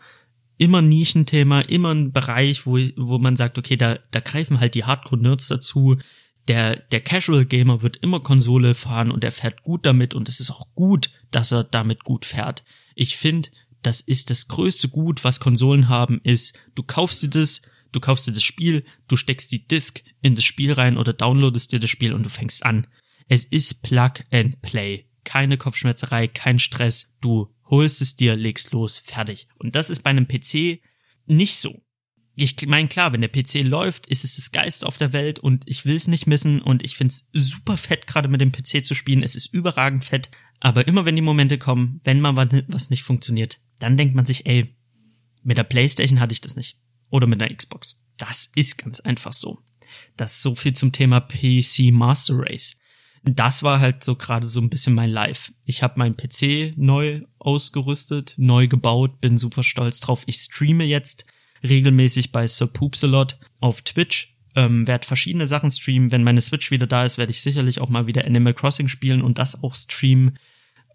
[0.57, 4.85] immer Nischenthema, immer ein Bereich, wo, wo man sagt, okay, da, da greifen halt die
[4.85, 5.97] Hardcore-Nerds dazu.
[6.47, 10.39] Der, der Casual Gamer wird immer Konsole fahren und er fährt gut damit und es
[10.39, 12.63] ist auch gut, dass er damit gut fährt.
[12.93, 13.49] Ich finde,
[13.81, 17.61] das ist das größte Gut, was Konsolen haben, ist, du kaufst dir das,
[17.95, 21.71] Du kaufst dir das Spiel, du steckst die Disk in das Spiel rein oder downloadest
[21.71, 22.87] dir das Spiel und du fängst an.
[23.29, 25.05] Es ist Plug and Play.
[25.23, 27.07] Keine Kopfschmerzerei, kein Stress.
[27.21, 29.47] Du holst es dir, legst los, fertig.
[29.57, 30.81] Und das ist bei einem PC
[31.25, 31.81] nicht so.
[32.37, 35.63] Ich meine, klar, wenn der PC läuft, ist es das Geist auf der Welt und
[35.67, 38.93] ich will es nicht missen und ich find's super fett, gerade mit dem PC zu
[38.93, 39.23] spielen.
[39.23, 40.29] Es ist überragend fett.
[40.59, 44.45] Aber immer wenn die Momente kommen, wenn mal was nicht funktioniert, dann denkt man sich,
[44.45, 44.75] ey,
[45.43, 46.77] mit der Playstation hatte ich das nicht
[47.09, 48.01] oder mit einer Xbox.
[48.17, 49.59] Das ist ganz einfach so.
[50.17, 52.79] Das ist so viel zum Thema PC Master Race.
[53.25, 55.51] Das war halt so gerade so ein bisschen mein Life.
[55.65, 60.23] Ich habe meinen PC neu ausgerüstet, neu gebaut, bin super stolz drauf.
[60.27, 61.25] Ich streame jetzt
[61.63, 64.35] regelmäßig bei Sir Poopsalot auf Twitch.
[64.55, 66.11] Ähm, werde verschiedene Sachen streamen.
[66.11, 69.21] Wenn meine Switch wieder da ist, werde ich sicherlich auch mal wieder Animal Crossing spielen
[69.21, 70.37] und das auch streamen.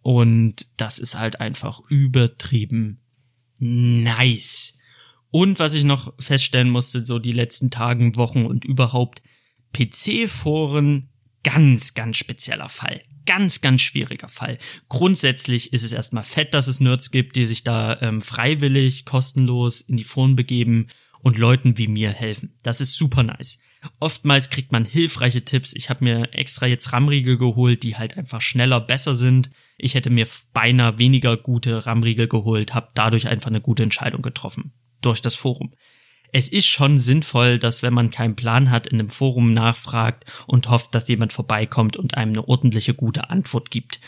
[0.03, 3.01] Und das ist halt einfach übertrieben
[3.59, 4.79] nice.
[5.31, 9.21] Und was ich noch feststellen musste, so die letzten Tagen, Wochen und überhaupt,
[9.73, 11.10] PC-Foren,
[11.45, 13.03] ganz, ganz spezieller Fall.
[13.27, 14.59] Ganz, ganz schwieriger Fall.
[14.89, 19.81] Grundsätzlich ist es erstmal fett, dass es Nerds gibt, die sich da ähm, freiwillig, kostenlos
[19.81, 20.89] in die Foren begeben
[21.23, 22.55] und Leuten wie mir helfen.
[22.63, 23.61] Das ist super nice.
[23.99, 25.73] Oftmals kriegt man hilfreiche Tipps.
[25.75, 29.51] Ich habe mir extra jetzt RAM-Riegel geholt, die halt einfach schneller, besser sind.
[29.79, 34.73] Ich hätte mir beinahe weniger gute RAM-Riegel geholt, habe dadurch einfach eine gute Entscheidung getroffen
[35.01, 35.75] durch das Forum.
[36.33, 40.69] Es ist schon sinnvoll, dass wenn man keinen Plan hat, in einem Forum nachfragt und
[40.69, 44.01] hofft, dass jemand vorbeikommt und einem eine ordentliche, gute Antwort gibt.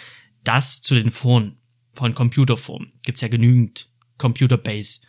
[0.45, 1.59] Das zu den Foren
[1.93, 5.01] von Computerforen gibt's ja genügend Computerbase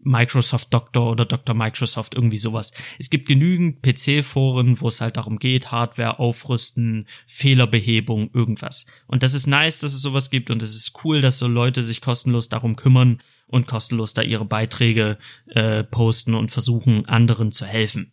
[0.00, 1.54] Microsoft Doctor oder Dr.
[1.54, 2.72] Microsoft, irgendwie sowas.
[2.98, 8.86] Es gibt genügend PC-Foren, wo es halt darum geht, Hardware aufrüsten, Fehlerbehebung, irgendwas.
[9.06, 11.82] Und das ist nice, dass es sowas gibt und es ist cool, dass so Leute
[11.82, 17.66] sich kostenlos darum kümmern und kostenlos da ihre Beiträge äh, posten und versuchen, anderen zu
[17.66, 18.12] helfen.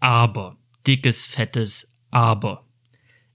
[0.00, 2.64] Aber, dickes, fettes Aber.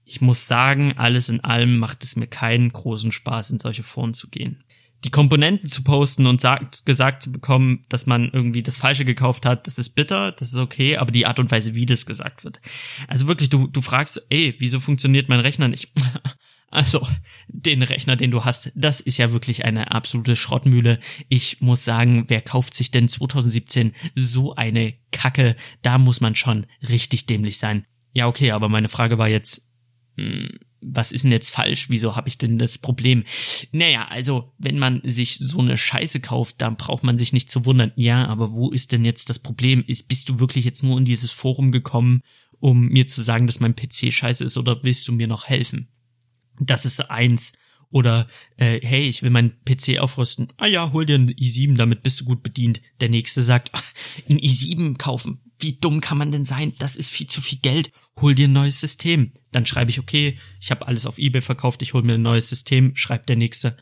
[0.04, 4.14] Ich muss sagen, alles in allem macht es mir keinen großen Spaß, in solche Foren
[4.14, 4.64] zu gehen
[5.04, 9.44] die Komponenten zu posten und sagt, gesagt zu bekommen, dass man irgendwie das Falsche gekauft
[9.44, 12.42] hat, das ist bitter, das ist okay, aber die Art und Weise, wie das gesagt
[12.42, 12.60] wird.
[13.06, 15.92] Also wirklich, du, du fragst, ey, wieso funktioniert mein Rechner nicht?
[16.74, 17.06] Also,
[17.46, 20.98] den Rechner, den du hast, das ist ja wirklich eine absolute Schrottmühle.
[21.28, 25.54] Ich muss sagen, wer kauft sich denn 2017 so eine Kacke?
[25.82, 27.86] Da muss man schon richtig dämlich sein.
[28.12, 29.70] Ja, okay, aber meine Frage war jetzt,
[30.16, 30.48] hm,
[30.80, 31.90] was ist denn jetzt falsch?
[31.90, 33.22] Wieso habe ich denn das Problem?
[33.70, 37.66] Naja, also wenn man sich so eine Scheiße kauft, dann braucht man sich nicht zu
[37.66, 37.92] wundern.
[37.94, 39.84] Ja, aber wo ist denn jetzt das Problem?
[39.86, 42.22] Ist, bist du wirklich jetzt nur in dieses Forum gekommen,
[42.58, 45.88] um mir zu sagen, dass mein PC scheiße ist oder willst du mir noch helfen?
[46.60, 47.52] Das ist eins.
[47.90, 50.52] Oder äh, hey, ich will meinen PC aufrüsten.
[50.56, 52.80] Ah ja, hol dir einen i7, damit bist du gut bedient.
[53.00, 53.70] Der nächste sagt,
[54.28, 56.74] ein i7 kaufen wie dumm kann man denn sein?
[56.78, 57.90] Das ist viel zu viel Geld.
[58.20, 59.32] Hol dir ein neues System.
[59.52, 62.48] Dann schreibe ich, okay, ich habe alles auf eBay verkauft, ich hol mir ein neues
[62.48, 63.76] System, schreibt der nächste.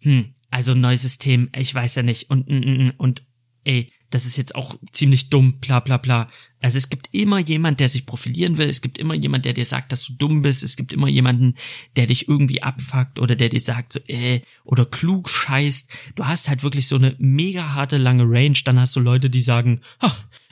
[0.00, 2.30] Hm, also ein neues System, ich weiß ja nicht.
[2.30, 3.22] Und, und, und, und
[3.64, 6.28] ey, das ist jetzt auch ziemlich dumm, bla bla bla.
[6.60, 9.64] Also es gibt immer jemand, der sich profilieren will, es gibt immer jemand, der dir
[9.64, 11.56] sagt, dass du dumm bist, es gibt immer jemanden,
[11.96, 15.90] der dich irgendwie abfuckt oder der dir sagt so, äh, oder klug scheißt.
[16.14, 19.40] Du hast halt wirklich so eine mega harte lange Range, dann hast du Leute, die
[19.40, 19.80] sagen,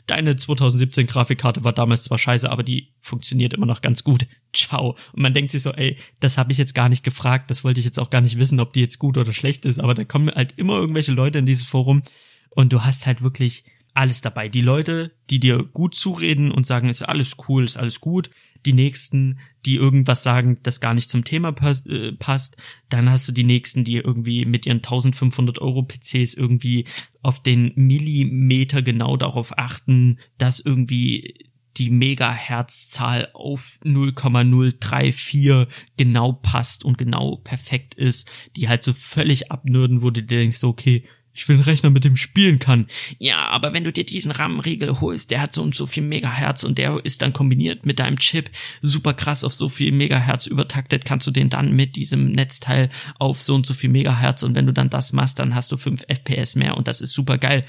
[0.07, 4.27] deine 2017 Grafikkarte war damals zwar scheiße, aber die funktioniert immer noch ganz gut.
[4.53, 4.97] Ciao.
[5.13, 7.79] Und man denkt sich so, ey, das habe ich jetzt gar nicht gefragt, das wollte
[7.79, 10.05] ich jetzt auch gar nicht wissen, ob die jetzt gut oder schlecht ist, aber da
[10.05, 12.03] kommen halt immer irgendwelche Leute in dieses Forum
[12.51, 14.49] und du hast halt wirklich alles dabei.
[14.49, 18.31] Die Leute, die dir gut zureden und sagen, ist alles cool, ist alles gut.
[18.67, 21.55] Die nächsten, die irgendwas sagen, das gar nicht zum Thema
[21.87, 22.57] äh, passt.
[22.89, 26.85] Dann hast du die nächsten, die irgendwie mit ihren 1500 Euro PCs irgendwie
[27.23, 36.99] auf den Millimeter genau darauf achten, dass irgendwie die Megahertzzahl auf 0,034 genau passt und
[36.99, 41.05] genau perfekt ist, die halt so völlig abnörden, wo du denkst, so, okay,
[41.41, 42.87] ich will einen Rechner, mit dem spielen kann.
[43.19, 46.65] Ja, aber wenn du dir diesen RAM-Riegel holst, der hat so und so viel Megahertz
[46.65, 48.51] und der ist dann kombiniert mit deinem Chip
[48.83, 53.41] super krass auf so viel Megahertz übertaktet, kannst du den dann mit diesem Netzteil auf
[53.41, 56.05] so und so viel Megahertz und wenn du dann das machst, dann hast du 5
[56.09, 57.65] FPS mehr und das ist super geil.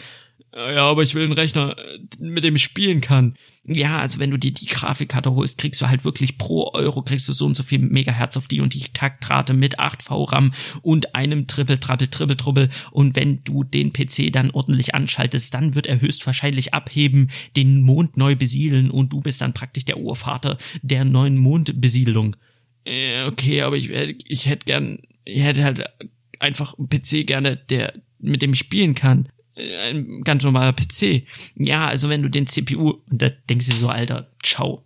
[0.53, 1.77] Ja, aber ich will einen Rechner,
[2.19, 3.35] mit dem ich spielen kann.
[3.63, 7.29] Ja, also wenn du dir die Grafikkarte holst, kriegst du halt wirklich pro Euro kriegst
[7.29, 11.15] du so und so viel Megahertz auf die und die Taktrate mit 8 VRAM und
[11.15, 12.69] einem Triple, Trappel, Triple, Trubbel.
[12.91, 18.17] Und wenn du den PC dann ordentlich anschaltest, dann wird er höchstwahrscheinlich abheben, den Mond
[18.17, 22.35] neu besiedeln und du bist dann praktisch der Urvater der neuen Mondbesiedelung.
[22.83, 25.85] Äh, okay, aber ich, ich hätte gern, ich hätte halt
[26.39, 31.25] einfach einen PC gerne, der, mit dem ich spielen kann ein ganz normaler PC.
[31.55, 34.85] Ja, also wenn du den CPU, und da denkst du so, Alter, ciao.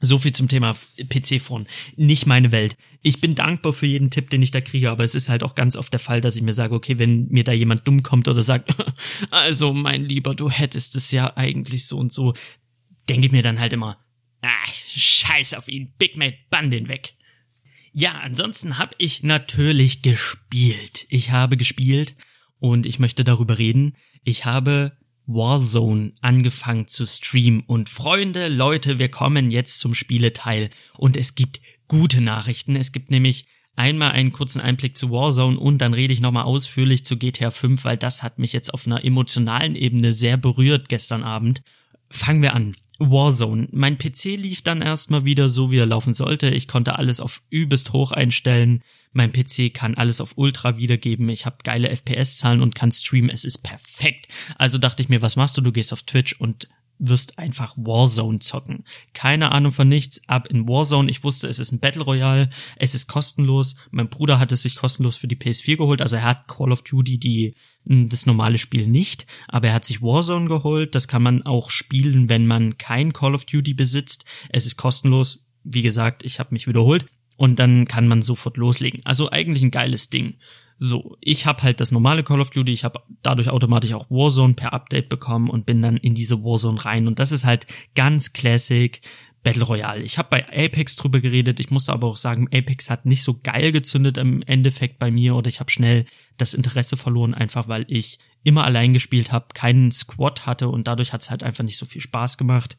[0.00, 1.66] So viel zum Thema PC-Phone.
[1.96, 2.76] Nicht meine Welt.
[3.00, 5.54] Ich bin dankbar für jeden Tipp, den ich da kriege, aber es ist halt auch
[5.54, 8.28] ganz oft der Fall, dass ich mir sage, okay, wenn mir da jemand dumm kommt
[8.28, 8.76] oder sagt,
[9.30, 12.34] also mein Lieber, du hättest es ja eigentlich so und so,
[13.08, 13.98] denke ich mir dann halt immer,
[14.42, 17.14] ah, scheiß auf ihn, Big Mate, bann den weg.
[17.94, 21.06] Ja, ansonsten habe ich natürlich gespielt.
[21.08, 22.14] Ich habe gespielt
[22.58, 23.96] und ich möchte darüber reden.
[24.24, 31.16] Ich habe Warzone angefangen zu streamen und Freunde, Leute, wir kommen jetzt zum Spieleteil und
[31.16, 32.76] es gibt gute Nachrichten.
[32.76, 37.04] Es gibt nämlich einmal einen kurzen Einblick zu Warzone und dann rede ich nochmal ausführlich
[37.04, 41.22] zu GTA 5, weil das hat mich jetzt auf einer emotionalen Ebene sehr berührt gestern
[41.22, 41.62] Abend.
[42.10, 42.76] Fangen wir an.
[42.98, 43.68] Warzone.
[43.72, 46.48] Mein PC lief dann erstmal wieder so, wie er laufen sollte.
[46.50, 48.82] Ich konnte alles auf übelst hoch einstellen.
[49.12, 51.28] Mein PC kann alles auf Ultra wiedergeben.
[51.28, 53.30] Ich habe geile FPS-Zahlen und kann streamen.
[53.30, 54.28] Es ist perfekt.
[54.56, 55.60] Also dachte ich mir, was machst du?
[55.60, 56.68] Du gehst auf Twitch und
[57.08, 58.84] wirst einfach Warzone zocken.
[59.12, 61.10] Keine Ahnung von nichts, ab in Warzone.
[61.10, 63.76] Ich wusste, es ist ein Battle Royale, es ist kostenlos.
[63.90, 66.82] Mein Bruder hat es sich kostenlos für die PS4 geholt, also er hat Call of
[66.82, 67.54] Duty die
[67.86, 70.94] das normale Spiel nicht, aber er hat sich Warzone geholt.
[70.94, 74.24] Das kann man auch spielen, wenn man kein Call of Duty besitzt.
[74.48, 75.44] Es ist kostenlos.
[75.64, 79.00] Wie gesagt, ich habe mich wiederholt und dann kann man sofort loslegen.
[79.04, 80.34] Also eigentlich ein geiles Ding.
[80.76, 84.54] So, ich habe halt das normale Call of Duty, ich habe dadurch automatisch auch Warzone
[84.54, 88.32] per Update bekommen und bin dann in diese Warzone rein und das ist halt ganz
[88.32, 89.00] classic
[89.44, 90.02] Battle Royale.
[90.02, 93.38] Ich habe bei Apex drüber geredet, ich musste aber auch sagen, Apex hat nicht so
[93.42, 96.06] geil gezündet im Endeffekt bei mir oder ich habe schnell
[96.38, 101.12] das Interesse verloren, einfach weil ich immer allein gespielt habe, keinen Squad hatte und dadurch
[101.12, 102.76] hat es halt einfach nicht so viel Spaß gemacht.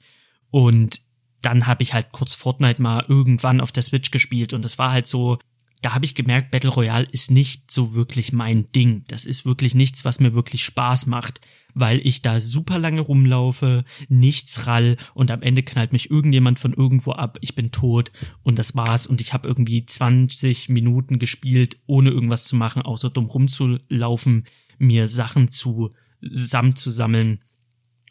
[0.50, 1.02] Und
[1.42, 4.92] dann habe ich halt kurz Fortnite mal irgendwann auf der Switch gespielt und das war
[4.92, 5.38] halt so,
[5.86, 9.04] da habe ich gemerkt, Battle Royale ist nicht so wirklich mein Ding.
[9.08, 11.42] Das ist wirklich nichts, was mir wirklich Spaß macht,
[11.76, 16.74] weil ich da super lange rumlaufe, nichts rall und am Ende knallt mich irgendjemand von
[16.74, 19.06] irgendwo ab, ich bin tot und das war's.
[19.06, 24.46] Und ich habe irgendwie 20 Minuten gespielt, ohne irgendwas zu machen, außer dumm rumzulaufen,
[24.80, 27.42] mir Sachen zu zusammenzusammeln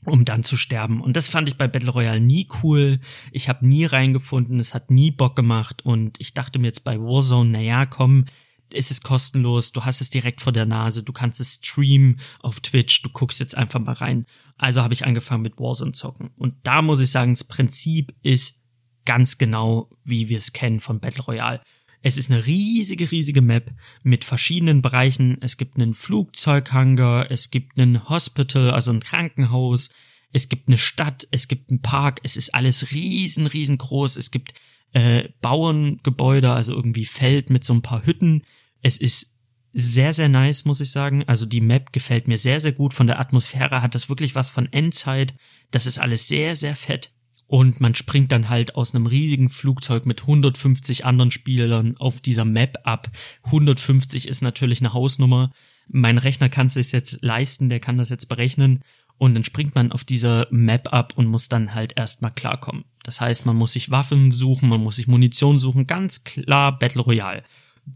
[0.04, 1.00] um dann zu sterben.
[1.00, 3.00] Und das fand ich bei Battle Royale nie cool.
[3.32, 6.98] Ich habe nie reingefunden, es hat nie Bock gemacht und ich dachte mir jetzt bei
[6.98, 8.26] Warzone, naja, komm,
[8.72, 12.60] es ist kostenlos, du hast es direkt vor der Nase, du kannst es streamen auf
[12.60, 14.26] Twitch, du guckst jetzt einfach mal rein.
[14.56, 16.30] Also habe ich angefangen mit Warzone zocken.
[16.36, 18.60] Und da muss ich sagen, das Prinzip ist
[19.04, 21.60] ganz genau, wie wir es kennen von Battle Royale.
[22.04, 25.38] Es ist eine riesige, riesige Map mit verschiedenen Bereichen.
[25.40, 29.88] Es gibt einen Flugzeughanger, es gibt einen Hospital, also ein Krankenhaus,
[30.30, 34.16] es gibt eine Stadt, es gibt einen Park, es ist alles riesen, riesengroß.
[34.16, 34.52] Es gibt
[34.92, 38.42] äh, Bauerngebäude, also irgendwie Feld mit so ein paar Hütten.
[38.82, 39.32] Es ist
[39.72, 41.24] sehr, sehr nice, muss ich sagen.
[41.26, 42.92] Also die Map gefällt mir sehr, sehr gut.
[42.92, 45.34] Von der Atmosphäre hat das wirklich was von Endzeit.
[45.70, 47.13] Das ist alles sehr, sehr fett
[47.54, 52.44] und man springt dann halt aus einem riesigen Flugzeug mit 150 anderen Spielern auf dieser
[52.44, 53.12] Map ab.
[53.44, 55.52] 150 ist natürlich eine Hausnummer.
[55.86, 58.82] Mein Rechner kann es sich jetzt leisten, der kann das jetzt berechnen.
[59.18, 62.86] Und dann springt man auf dieser Map ab und muss dann halt erstmal klarkommen.
[63.04, 65.86] Das heißt, man muss sich Waffen suchen, man muss sich Munition suchen.
[65.86, 67.44] Ganz klar Battle Royale.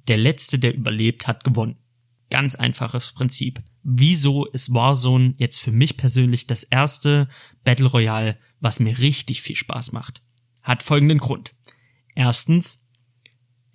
[0.07, 1.79] Der letzte, der überlebt, hat gewonnen.
[2.31, 3.61] Ganz einfaches Prinzip.
[3.83, 7.29] Wieso ist Warzone jetzt für mich persönlich das erste
[7.65, 10.23] Battle Royale, was mir richtig viel Spaß macht?
[10.63, 11.55] Hat folgenden Grund.
[12.15, 12.85] Erstens,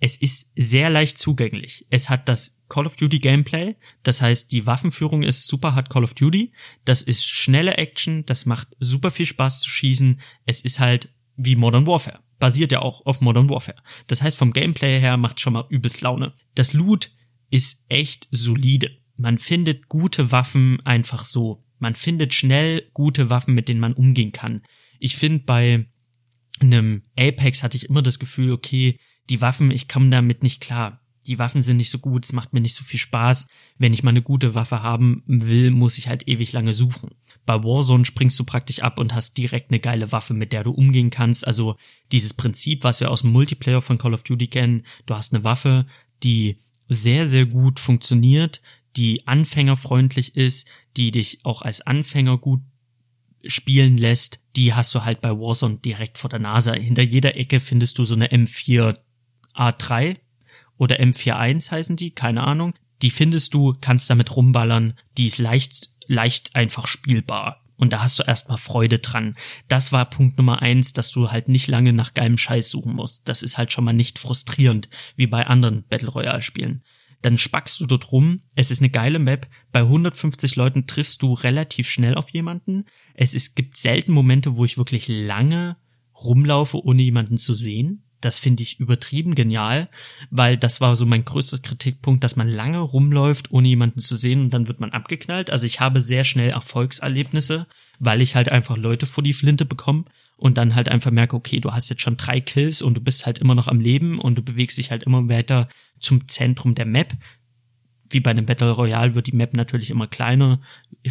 [0.00, 1.86] es ist sehr leicht zugänglich.
[1.88, 6.04] Es hat das Call of Duty Gameplay, das heißt, die Waffenführung ist super hat Call
[6.04, 6.52] of Duty,
[6.84, 10.20] das ist schnelle Action, das macht super viel Spaß zu schießen.
[10.44, 12.20] Es ist halt wie Modern Warfare.
[12.38, 13.78] Basiert ja auch auf Modern Warfare.
[14.06, 16.34] Das heißt, vom Gameplay her macht schon mal übelst Laune.
[16.54, 17.10] Das Loot
[17.50, 18.90] ist echt solide.
[19.16, 21.63] Man findet gute Waffen einfach so.
[21.84, 24.62] Man findet schnell gute Waffen, mit denen man umgehen kann.
[25.00, 25.84] Ich finde bei
[26.58, 31.02] einem Apex hatte ich immer das Gefühl, okay, die Waffen, ich komme damit nicht klar.
[31.26, 33.48] Die Waffen sind nicht so gut, es macht mir nicht so viel Spaß.
[33.76, 37.10] Wenn ich mal eine gute Waffe haben will, muss ich halt ewig lange suchen.
[37.44, 40.70] Bei Warzone springst du praktisch ab und hast direkt eine geile Waffe, mit der du
[40.70, 41.46] umgehen kannst.
[41.46, 41.76] Also
[42.12, 45.44] dieses Prinzip, was wir aus dem Multiplayer von Call of Duty kennen, du hast eine
[45.44, 45.84] Waffe,
[46.22, 46.56] die
[46.88, 48.62] sehr, sehr gut funktioniert,
[48.96, 52.60] die anfängerfreundlich ist, die dich auch als Anfänger gut
[53.46, 56.72] spielen lässt, die hast du halt bei Warzone direkt vor der Nase.
[56.72, 60.16] Hinter jeder Ecke findest du so eine M4A3
[60.78, 62.74] oder M41 heißen die, keine Ahnung.
[63.02, 67.60] Die findest du, kannst damit rumballern, die ist leicht, leicht einfach spielbar.
[67.76, 69.36] Und da hast du erstmal Freude dran.
[69.68, 73.28] Das war Punkt Nummer eins, dass du halt nicht lange nach geilem Scheiß suchen musst.
[73.28, 76.82] Das ist halt schon mal nicht frustrierend, wie bei anderen Battle Royale Spielen.
[77.22, 78.42] Dann spackst du dort rum.
[78.54, 79.46] Es ist eine geile Map.
[79.72, 82.84] Bei 150 Leuten triffst du relativ schnell auf jemanden.
[83.14, 85.76] Es ist, gibt selten Momente, wo ich wirklich lange
[86.22, 88.02] rumlaufe, ohne jemanden zu sehen.
[88.20, 89.90] Das finde ich übertrieben genial,
[90.30, 94.40] weil das war so mein größter Kritikpunkt, dass man lange rumläuft, ohne jemanden zu sehen
[94.40, 95.50] und dann wird man abgeknallt.
[95.50, 97.66] Also ich habe sehr schnell Erfolgserlebnisse,
[97.98, 100.04] weil ich halt einfach Leute vor die Flinte bekomme
[100.44, 103.24] und dann halt einfach merke, okay, du hast jetzt schon drei Kills und du bist
[103.24, 106.84] halt immer noch am Leben und du bewegst dich halt immer weiter zum Zentrum der
[106.84, 107.14] Map.
[108.10, 110.60] Wie bei einem Battle Royale wird die Map natürlich immer kleiner.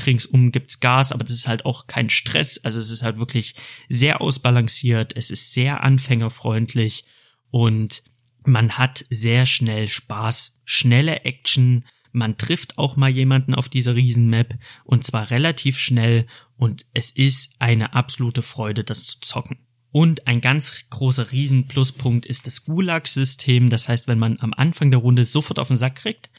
[0.05, 2.59] Ringsum gibt's Gas, aber das ist halt auch kein Stress.
[2.63, 3.55] Also es ist halt wirklich
[3.89, 5.17] sehr ausbalanciert.
[5.17, 7.03] Es ist sehr anfängerfreundlich
[7.49, 8.03] und
[8.45, 10.59] man hat sehr schnell Spaß.
[10.63, 11.85] Schnelle Action.
[12.13, 17.55] Man trifft auch mal jemanden auf dieser Riesenmap und zwar relativ schnell und es ist
[17.59, 19.57] eine absolute Freude, das zu zocken.
[19.91, 23.69] Und ein ganz großer Riesenpluspunkt ist das Gulag-System.
[23.69, 26.29] Das heißt, wenn man am Anfang der Runde sofort auf den Sack kriegt,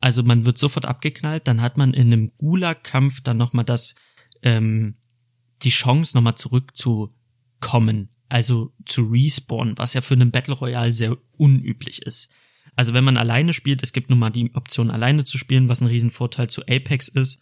[0.00, 3.94] also man wird sofort abgeknallt, dann hat man in einem Gulag-Kampf dann nochmal das,
[4.42, 4.96] ähm,
[5.62, 12.02] die Chance nochmal zurückzukommen, also zu respawnen, was ja für einen Battle Royale sehr unüblich
[12.02, 12.30] ist.
[12.74, 15.80] Also wenn man alleine spielt, es gibt nun mal die Option alleine zu spielen, was
[15.80, 17.40] ein Riesenvorteil zu Apex ist.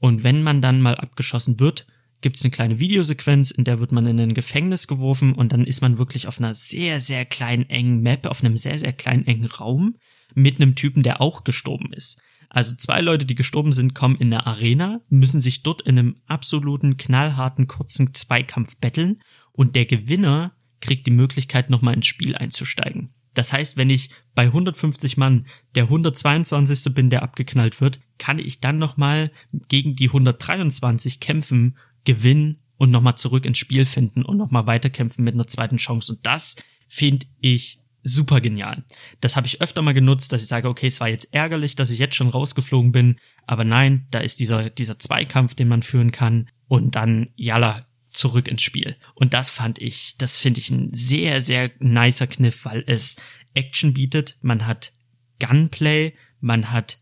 [0.00, 1.86] Und wenn man dann mal abgeschossen wird,
[2.20, 5.64] gibt es eine kleine Videosequenz, in der wird man in ein Gefängnis geworfen und dann
[5.64, 9.26] ist man wirklich auf einer sehr, sehr kleinen engen Map, auf einem sehr, sehr kleinen
[9.26, 9.96] engen Raum
[10.34, 12.20] mit einem Typen, der auch gestorben ist.
[12.48, 16.16] Also zwei Leute, die gestorben sind, kommen in der Arena, müssen sich dort in einem
[16.26, 23.14] absoluten, knallharten, kurzen Zweikampf betteln und der Gewinner kriegt die Möglichkeit, nochmal ins Spiel einzusteigen.
[23.34, 26.94] Das heißt, wenn ich bei 150 Mann der 122.
[26.94, 29.30] bin, der abgeknallt wird, kann ich dann nochmal
[29.68, 35.34] gegen die 123 kämpfen, gewinnen und nochmal zurück ins Spiel finden und nochmal weiterkämpfen mit
[35.34, 36.12] einer zweiten Chance.
[36.12, 36.56] Und das
[36.88, 38.84] finde ich super genial.
[39.20, 41.90] Das habe ich öfter mal genutzt, dass ich sage, okay, es war jetzt ärgerlich, dass
[41.90, 43.16] ich jetzt schon rausgeflogen bin,
[43.46, 48.48] aber nein, da ist dieser, dieser Zweikampf, den man führen kann und dann, jalla, zurück
[48.48, 48.96] ins Spiel.
[49.14, 53.16] Und das fand ich, das finde ich ein sehr, sehr nicer Kniff, weil es
[53.54, 54.92] Action bietet, man hat
[55.38, 56.98] Gunplay, man hat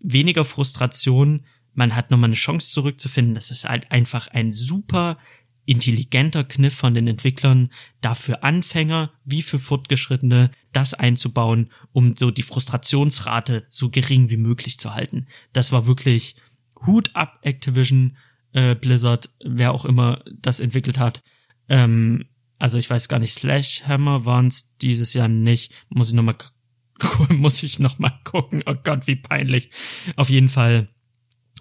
[0.00, 1.44] weniger Frustration,
[1.74, 3.34] man hat nochmal eine Chance zurückzufinden.
[3.34, 5.18] Das ist halt einfach ein super
[5.66, 12.42] intelligenter Kniff von den Entwicklern, dafür Anfänger wie für Fortgeschrittene das einzubauen, um so die
[12.42, 15.26] Frustrationsrate so gering wie möglich zu halten.
[15.52, 16.36] Das war wirklich
[16.86, 18.16] Hut ab Activision,
[18.56, 21.22] äh, Blizzard, wer auch immer das entwickelt hat.
[21.68, 22.24] Ähm,
[22.58, 25.74] also ich weiß gar nicht, Slashhammer waren es dieses Jahr nicht.
[25.90, 26.36] Muss ich noch mal
[27.28, 28.62] muss ich noch mal gucken.
[28.64, 29.70] Oh Gott, wie peinlich.
[30.16, 30.88] Auf jeden Fall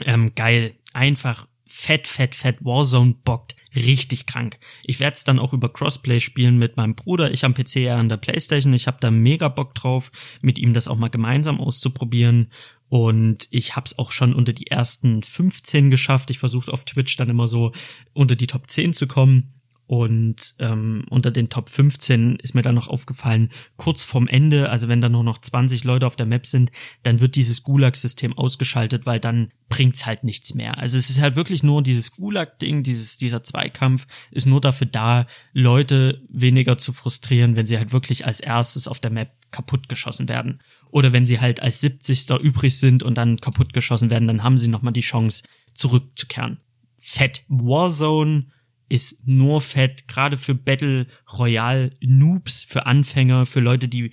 [0.05, 0.75] ähm, geil.
[0.93, 3.57] Einfach fett, fett, fett Warzone bockt.
[3.75, 4.57] Richtig krank.
[4.83, 7.31] Ich werde es dann auch über Crossplay spielen mit meinem Bruder.
[7.31, 8.71] Ich am PC, er an der Playstation.
[8.71, 12.51] Ich habe da mega Bock drauf, mit ihm das auch mal gemeinsam auszuprobieren.
[12.95, 16.29] Und ich habe es auch schon unter die ersten 15 geschafft.
[16.29, 17.73] Ich versuche auf Twitch dann immer so
[18.13, 19.51] unter die Top 10 zu kommen.
[19.85, 24.87] Und ähm, unter den Top 15 ist mir dann noch aufgefallen, kurz vorm Ende, also
[24.87, 26.71] wenn da nur noch 20 Leute auf der Map sind,
[27.03, 30.77] dann wird dieses Gulag-System ausgeschaltet, weil dann bringt's halt nichts mehr.
[30.77, 35.27] Also es ist halt wirklich nur dieses Gulag-Ding, dieses, dieser Zweikampf ist nur dafür da,
[35.51, 40.29] Leute weniger zu frustrieren, wenn sie halt wirklich als erstes auf der Map kaputt geschossen
[40.29, 40.61] werden.
[40.95, 42.29] Oder wenn sie halt als 70.
[42.41, 45.43] übrig sind und dann kaputt geschossen werden, dann haben sie nochmal die Chance,
[45.73, 46.61] zurückzukehren.
[46.97, 47.43] Fett.
[47.49, 48.47] Warzone
[48.87, 54.11] ist nur fett, gerade für Battle Royale Noobs, für Anfänger, für Leute, die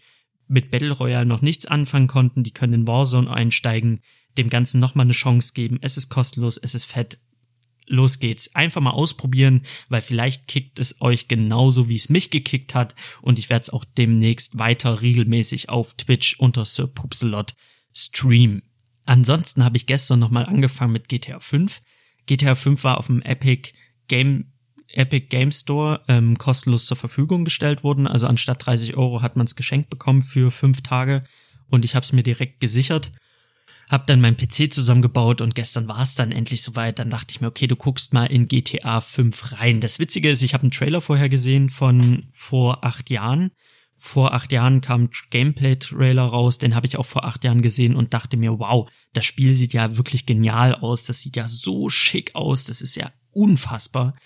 [0.48, 4.00] mit Battle Royale noch nichts anfangen konnten, die können in Warzone einsteigen,
[4.36, 5.78] dem Ganzen nochmal eine Chance geben.
[5.82, 7.20] Es ist kostenlos, es ist fett.
[7.86, 8.54] Los geht's.
[8.54, 12.94] Einfach mal ausprobieren, weil vielleicht kickt es euch genauso, wie es mich gekickt hat.
[13.20, 17.54] Und ich werde es auch demnächst weiter regelmäßig auf Twitch unter Sir Pupselot
[17.94, 18.62] streamen.
[19.04, 21.82] Ansonsten habe ich gestern nochmal angefangen mit GTA 5.
[22.26, 23.72] GTA 5 war auf dem Epic
[24.08, 24.52] Game
[24.94, 28.06] Epic Game Store ähm, kostenlos zur Verfügung gestellt wurden.
[28.06, 31.24] Also anstatt 30 Euro hat man es geschenkt bekommen für fünf Tage
[31.68, 33.10] und ich habe es mir direkt gesichert.
[33.92, 36.98] Hab dann mein PC zusammengebaut und gestern war es dann endlich soweit.
[36.98, 39.82] Dann dachte ich mir, okay, du guckst mal in GTA 5 rein.
[39.82, 43.50] Das Witzige ist, ich habe einen Trailer vorher gesehen von vor acht Jahren.
[43.98, 48.14] Vor acht Jahren kam Gameplay-Trailer raus, den habe ich auch vor acht Jahren gesehen und
[48.14, 51.04] dachte mir, wow, das Spiel sieht ja wirklich genial aus.
[51.04, 52.64] Das sieht ja so schick aus.
[52.64, 54.16] Das ist ja unfassbar.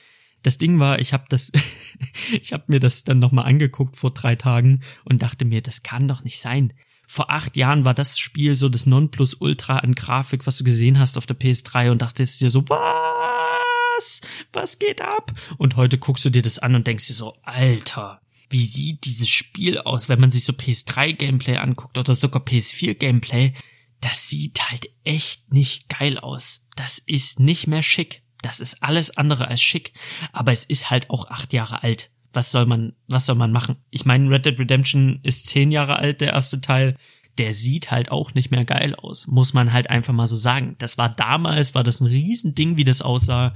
[0.44, 1.50] Das Ding war, ich habe das,
[2.40, 6.06] ich habe mir das dann nochmal angeguckt vor drei Tagen und dachte mir, das kann
[6.06, 6.72] doch nicht sein.
[7.06, 11.16] Vor acht Jahren war das Spiel so das Nonplusultra an Grafik, was du gesehen hast
[11.16, 14.20] auf der PS3 und dachtest dir so, was?
[14.52, 15.32] Was geht ab?
[15.56, 19.28] Und heute guckst du dir das an und denkst dir so, Alter, wie sieht dieses
[19.28, 23.54] Spiel aus, wenn man sich so PS3-Gameplay anguckt oder sogar PS4-Gameplay?
[24.00, 26.64] Das sieht halt echt nicht geil aus.
[26.76, 28.22] Das ist nicht mehr schick.
[28.42, 29.92] Das ist alles andere als schick,
[30.32, 32.10] aber es ist halt auch acht Jahre alt.
[32.36, 33.76] Was soll man, was soll man machen?
[33.88, 36.98] Ich meine, Red Dead Redemption ist zehn Jahre alt, der erste Teil.
[37.38, 39.26] Der sieht halt auch nicht mehr geil aus.
[39.26, 40.76] Muss man halt einfach mal so sagen.
[40.76, 43.54] Das war damals, war das ein Riesending, wie das aussah.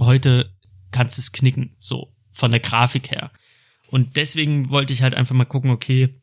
[0.00, 0.52] Heute
[0.90, 3.30] kannst du es knicken, so, von der Grafik her.
[3.92, 6.18] Und deswegen wollte ich halt einfach mal gucken, okay,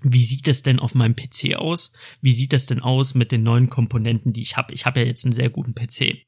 [0.00, 1.92] wie sieht das denn auf meinem PC aus?
[2.20, 4.72] Wie sieht das denn aus mit den neuen Komponenten, die ich habe?
[4.72, 6.18] Ich habe ja jetzt einen sehr guten PC.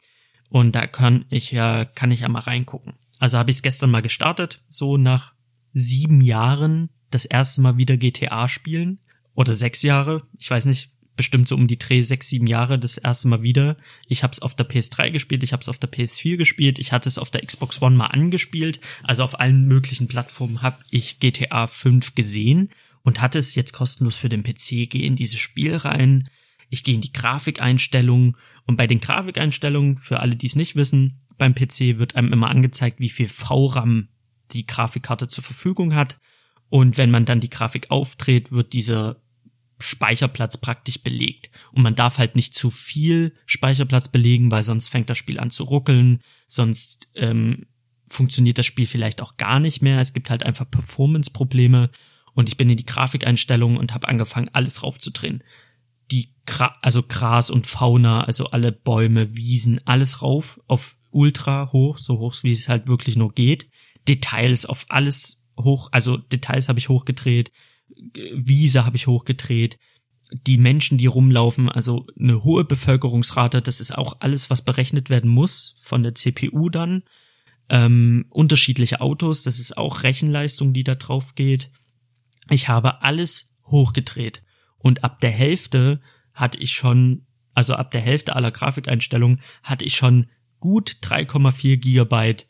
[0.49, 2.95] Und da kann ich ja, kann ich ja mal reingucken.
[3.21, 5.35] Also habe ich es gestern mal gestartet, so nach
[5.73, 8.99] sieben Jahren das erste Mal wieder GTA spielen.
[9.35, 12.97] Oder sechs Jahre, ich weiß nicht, bestimmt so um die Dreh sechs, sieben Jahre das
[12.97, 13.77] erste Mal wieder.
[14.07, 16.93] Ich habe es auf der PS3 gespielt, ich habe es auf der PS4 gespielt, ich
[16.93, 18.81] hatte es auf der Xbox One mal angespielt.
[19.03, 22.71] Also auf allen möglichen Plattformen habe ich GTA 5 gesehen
[23.03, 24.89] und hatte es jetzt kostenlos für den PC.
[24.89, 26.29] Gehe in dieses Spiel rein,
[26.71, 31.21] ich gehe in die Grafikeinstellungen und bei den Grafikeinstellungen, für alle, die es nicht wissen,
[31.41, 34.09] beim PC wird einem immer angezeigt, wie viel VRAM
[34.53, 36.19] die Grafikkarte zur Verfügung hat.
[36.69, 39.21] Und wenn man dann die Grafik aufdreht, wird dieser
[39.81, 41.51] Speicherplatz praktisch belegt.
[41.73, 45.51] Und man darf halt nicht zu viel Speicherplatz belegen, weil sonst fängt das Spiel an
[45.51, 47.67] zu ruckeln, sonst ähm,
[48.07, 49.99] funktioniert das Spiel vielleicht auch gar nicht mehr.
[49.99, 51.91] Es gibt halt einfach Performance-Probleme.
[52.35, 55.43] Und ich bin in die Grafikeinstellungen und habe angefangen, alles raufzudrehen
[56.11, 61.99] die Gra also Gras und Fauna, also alle Bäume, Wiesen, alles rauf auf ultra hoch,
[61.99, 63.69] so hoch wie es halt wirklich nur geht.
[64.09, 67.53] Details auf alles hoch, also Details habe ich hochgedreht,
[68.35, 69.79] Wiese habe ich hochgedreht,
[70.33, 75.31] die Menschen, die rumlaufen, also eine hohe Bevölkerungsrate, das ist auch alles, was berechnet werden
[75.31, 77.03] muss von der CPU dann.
[77.69, 81.71] Ähm, unterschiedliche Autos, das ist auch Rechenleistung, die da drauf geht.
[82.49, 84.43] Ich habe alles hochgedreht
[84.79, 86.01] und ab der Hälfte
[86.33, 90.27] hatte ich schon, also ab der Hälfte aller Grafikeinstellungen hatte ich schon
[90.61, 92.47] gut 3,4 Gigabyte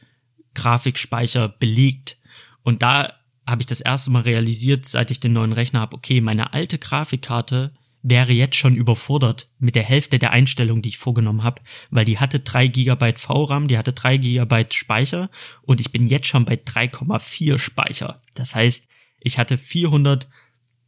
[0.55, 2.19] Grafikspeicher belegt.
[2.63, 3.15] Und da
[3.47, 6.79] habe ich das erste Mal realisiert, seit ich den neuen Rechner habe, okay, meine alte
[6.79, 12.05] Grafikkarte wäre jetzt schon überfordert mit der Hälfte der Einstellungen, die ich vorgenommen habe, weil
[12.05, 15.31] die hatte 3 GB VRAM, die hatte 3 GB Speicher
[15.63, 18.23] und ich bin jetzt schon bei 3,4 Speicher.
[18.35, 18.89] Das heißt,
[19.21, 20.29] ich hatte 400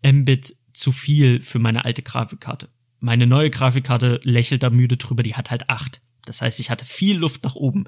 [0.02, 2.70] Mbit zu viel für meine alte Grafikkarte.
[2.98, 6.00] Meine neue Grafikkarte lächelt da müde drüber, die hat halt 8.
[6.24, 7.84] Das heißt, ich hatte viel Luft nach oben.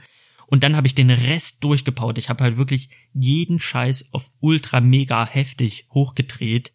[0.47, 2.19] Und dann habe ich den Rest durchgepaut.
[2.19, 6.73] Ich habe halt wirklich jeden Scheiß auf ultra mega heftig hochgedreht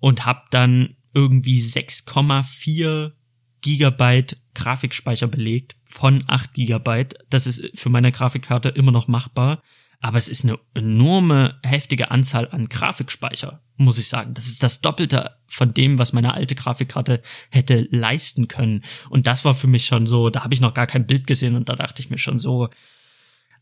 [0.00, 3.12] und habe dann irgendwie 6,4
[3.60, 7.18] Gigabyte Grafikspeicher belegt von 8 Gigabyte.
[7.30, 9.62] Das ist für meine Grafikkarte immer noch machbar.
[10.00, 14.34] Aber es ist eine enorme, heftige Anzahl an Grafikspeicher, muss ich sagen.
[14.34, 18.84] Das ist das Doppelte von dem, was meine alte Grafikkarte hätte leisten können.
[19.10, 21.56] Und das war für mich schon so, da habe ich noch gar kein Bild gesehen
[21.56, 22.68] und da dachte ich mir schon so,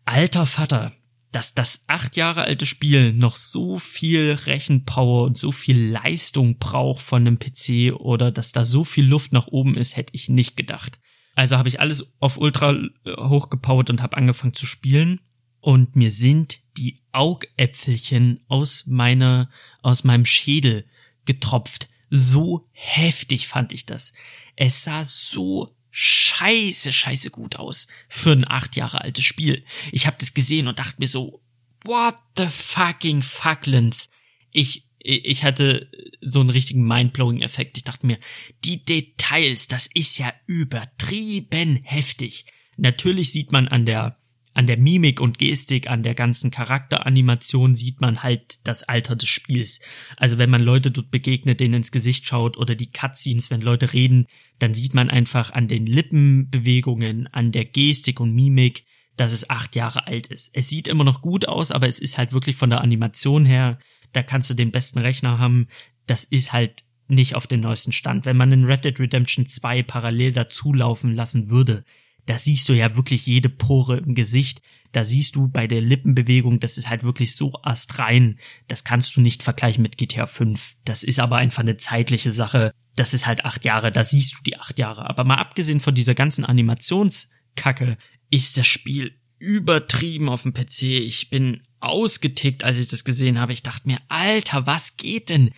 [0.04, 0.92] alter Vater,
[1.32, 7.00] dass das acht Jahre alte Spiel noch so viel Rechenpower und so viel Leistung braucht
[7.00, 10.56] von einem PC oder dass da so viel Luft nach oben ist, hätte ich nicht
[10.56, 10.98] gedacht.
[11.34, 12.74] Also habe ich alles auf Ultra
[13.06, 15.20] hochgepowert und habe angefangen zu spielen
[15.66, 19.50] und mir sind die Augäpfelchen aus meiner,
[19.82, 20.86] aus meinem Schädel
[21.24, 21.88] getropft.
[22.08, 24.12] So heftig fand ich das.
[24.54, 29.64] Es sah so scheiße, scheiße gut aus für ein acht Jahre altes Spiel.
[29.90, 31.42] Ich habe das gesehen und dachte mir so,
[31.82, 34.08] what the fucking fucklens.
[34.52, 35.90] Ich, ich hatte
[36.20, 37.76] so einen richtigen mindblowing Effekt.
[37.76, 38.20] Ich dachte mir,
[38.64, 42.44] die Details, das ist ja übertrieben heftig.
[42.76, 44.16] Natürlich sieht man an der
[44.56, 49.28] an der Mimik und Gestik, an der ganzen Charakteranimation sieht man halt das Alter des
[49.28, 49.80] Spiels.
[50.16, 53.92] Also wenn man Leute dort begegnet, denen ins Gesicht schaut oder die Cutscenes, wenn Leute
[53.92, 54.26] reden,
[54.58, 58.84] dann sieht man einfach an den Lippenbewegungen, an der Gestik und Mimik,
[59.16, 60.50] dass es acht Jahre alt ist.
[60.54, 63.78] Es sieht immer noch gut aus, aber es ist halt wirklich von der Animation her,
[64.12, 65.68] da kannst du den besten Rechner haben.
[66.06, 68.24] Das ist halt nicht auf dem neuesten Stand.
[68.24, 71.84] Wenn man in Red Dead Redemption 2 parallel dazulaufen lassen würde,
[72.26, 74.60] da siehst du ja wirklich jede Pore im Gesicht.
[74.92, 78.38] Da siehst du bei der Lippenbewegung, das ist halt wirklich so astrein.
[78.68, 80.76] Das kannst du nicht vergleichen mit GTA 5.
[80.84, 82.72] Das ist aber einfach eine zeitliche Sache.
[82.96, 85.08] Das ist halt acht Jahre, da siehst du die acht Jahre.
[85.08, 87.96] Aber mal abgesehen von dieser ganzen Animationskacke,
[88.30, 90.82] ist das Spiel übertrieben auf dem PC.
[90.82, 93.52] Ich bin ausgetickt, als ich das gesehen habe.
[93.52, 95.52] Ich dachte mir, Alter, was geht denn?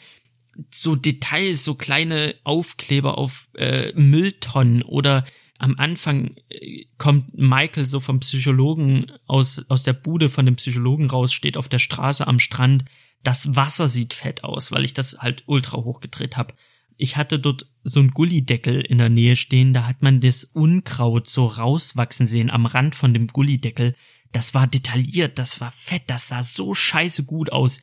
[0.70, 5.24] So Details, so kleine Aufkleber auf äh, Mülltonnen oder
[5.58, 11.10] am Anfang äh, kommt Michael so vom Psychologen aus, aus der Bude von dem Psychologen
[11.10, 12.84] raus, steht auf der Straße am Strand.
[13.24, 16.54] Das Wasser sieht fett aus, weil ich das halt ultra hochgedreht habe.
[16.96, 21.28] Ich hatte dort so ein Gullideckel in der Nähe stehen, da hat man das Unkraut
[21.28, 23.94] so rauswachsen sehen am Rand von dem Gullideckel.
[24.32, 27.80] Das war detailliert, das war fett, das sah so scheiße gut aus.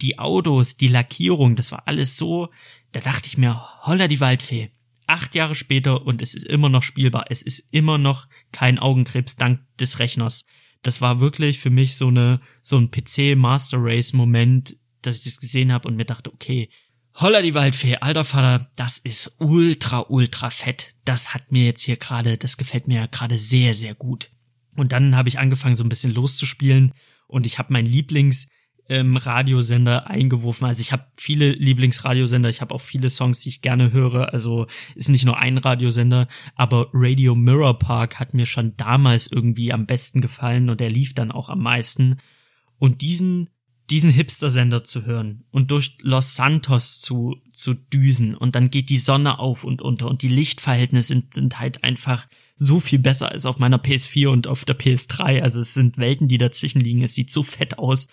[0.00, 2.50] Die Autos, die Lackierung, das war alles so,
[2.92, 4.70] da dachte ich mir, holla die Waldfee
[5.08, 7.26] acht Jahre später und es ist immer noch spielbar.
[7.30, 10.44] Es ist immer noch kein Augenkrebs dank des Rechners.
[10.82, 15.24] Das war wirklich für mich so eine so ein PC Master Race Moment, dass ich
[15.24, 16.68] das gesehen habe und mir dachte, okay,
[17.14, 20.94] holla die Waldfee, alter Vater, das ist ultra ultra fett.
[21.04, 24.30] Das hat mir jetzt hier gerade, das gefällt mir ja gerade sehr sehr gut.
[24.76, 26.92] Und dann habe ich angefangen so ein bisschen loszuspielen
[27.26, 28.48] und ich habe mein Lieblings
[28.88, 30.66] ähm, Radiosender eingeworfen.
[30.66, 34.32] Also ich habe viele Lieblingsradiosender, ich habe auch viele Songs, die ich gerne höre.
[34.32, 39.72] Also ist nicht nur ein Radiosender, aber Radio Mirror Park hat mir schon damals irgendwie
[39.72, 42.18] am besten gefallen und der lief dann auch am meisten.
[42.78, 43.50] Und diesen
[43.90, 48.98] diesen Hipster-Sender zu hören und durch Los Santos zu, zu düsen und dann geht die
[48.98, 53.46] Sonne auf und unter und die Lichtverhältnisse sind, sind halt einfach so viel besser als
[53.46, 55.40] auf meiner PS4 und auf der PS3.
[55.40, 57.02] Also es sind Welten, die dazwischen liegen.
[57.02, 58.08] Es sieht so fett aus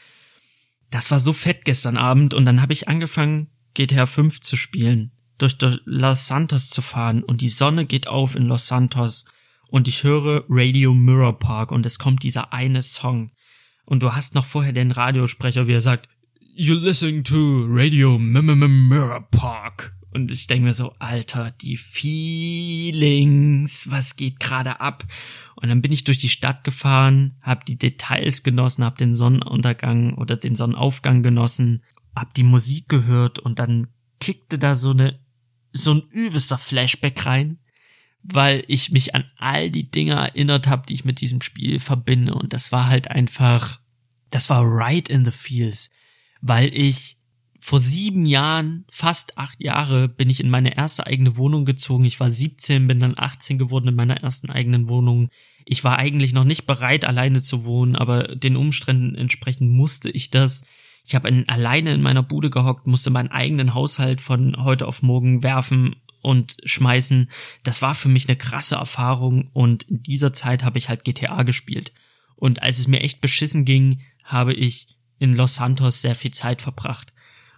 [0.96, 5.12] das war so fett gestern Abend und dann habe ich angefangen, GTA 5 zu spielen,
[5.38, 9.26] durch, Los Santos zu fahren und die Sonne geht auf in Los Santos
[9.68, 13.32] und ich höre Radio Mirror Park und es kommt dieser eine Song
[13.84, 16.08] und du hast noch vorher den Radiosprecher, wie er sagt,
[16.58, 19.94] You're listening to Radio Mirror Park.
[20.16, 23.22] Und ich denke mir so, Alter, die Feelings,
[23.92, 25.04] was geht gerade ab?
[25.56, 30.16] Und dann bin ich durch die Stadt gefahren, habe die Details genossen, habe den Sonnenuntergang
[30.16, 31.84] oder den Sonnenaufgang genossen
[32.16, 33.88] hab die Musik gehört und dann
[34.20, 35.20] kickte da so eine,
[35.74, 37.60] so ein übelster Flashback rein,
[38.24, 42.34] weil ich mich an all die Dinge erinnert habe, die ich mit diesem Spiel verbinde
[42.34, 43.82] und das war halt einfach,
[44.30, 45.90] das war right in the feels,
[46.42, 47.15] weil ich
[47.66, 52.06] vor sieben Jahren, fast acht Jahre, bin ich in meine erste eigene Wohnung gezogen.
[52.06, 55.30] Ich war 17, bin dann 18 geworden in meiner ersten eigenen Wohnung.
[55.66, 60.30] Ich war eigentlich noch nicht bereit, alleine zu wohnen, aber den Umständen entsprechend musste ich
[60.30, 60.64] das.
[61.08, 65.42] Ich habe alleine in meiner Bude gehockt, musste meinen eigenen Haushalt von heute auf morgen
[65.42, 67.32] werfen und schmeißen.
[67.64, 71.42] Das war für mich eine krasse Erfahrung und in dieser Zeit habe ich halt GTA
[71.42, 71.94] gespielt.
[72.36, 76.62] Und als es mir echt beschissen ging, habe ich in Los Santos sehr viel Zeit
[76.62, 77.12] verbracht.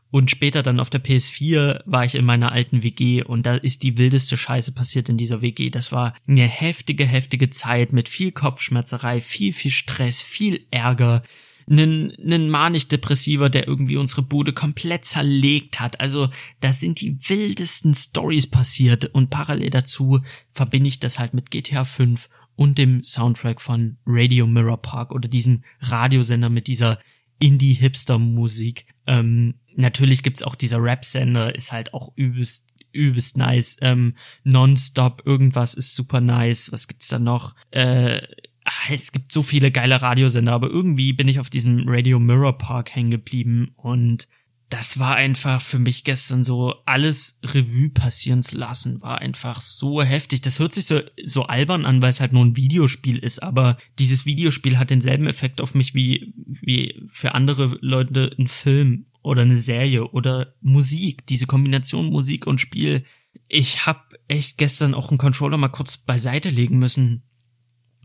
[0.10, 3.84] Und später dann auf der PS4 war ich in meiner alten WG und da ist
[3.84, 5.70] die wildeste Scheiße passiert in dieser WG.
[5.70, 11.24] Das war eine heftige, heftige Zeit mit viel Kopfschmerzerei, viel, viel Stress, viel Ärger.
[11.70, 16.00] Nen, nen manisch-depressiver, der irgendwie unsere Bude komplett zerlegt hat.
[16.00, 16.30] Also,
[16.62, 20.22] da sind die wildesten Stories passiert und parallel dazu
[20.54, 25.28] verbinde ich das halt mit GTA 5 und dem Soundtrack von Radio Mirror Park oder
[25.28, 27.00] diesem Radiosender mit dieser
[27.40, 28.86] Indie-Hipster-Musik.
[29.06, 33.78] Ähm, natürlich gibt's auch dieser Rap-Sender, ist halt auch übelst übelst nice.
[33.82, 36.72] Ähm, Nonstop, irgendwas ist super nice.
[36.72, 37.54] Was gibt's da noch?
[37.70, 38.22] Äh,
[38.64, 42.58] ach, es gibt so viele geile Radiosender, aber irgendwie bin ich auf diesem Radio Mirror
[42.58, 44.28] Park hängen geblieben und
[44.70, 50.02] das war einfach für mich gestern so alles Revue passieren zu lassen, war einfach so
[50.04, 50.42] heftig.
[50.42, 53.78] Das hört sich so, so albern an, weil es halt nur ein Videospiel ist, aber
[53.98, 59.44] dieses Videospiel hat denselben Effekt auf mich wie, wie für andere Leute ein Film oder
[59.44, 61.28] eine Serie oder Musik.
[61.28, 63.04] Diese Kombination Musik und Spiel.
[63.48, 67.24] Ich hab echt gestern auch einen Controller mal kurz beiseite legen müssen.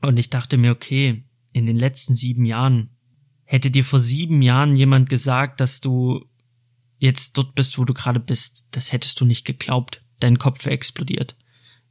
[0.02, 2.90] Und ich dachte mir, okay, in den letzten sieben Jahren,
[3.44, 6.24] hätte dir vor sieben Jahren jemand gesagt, dass du
[6.98, 10.04] jetzt dort bist, wo du gerade bist, das hättest du nicht geglaubt.
[10.20, 11.36] Dein Kopf explodiert.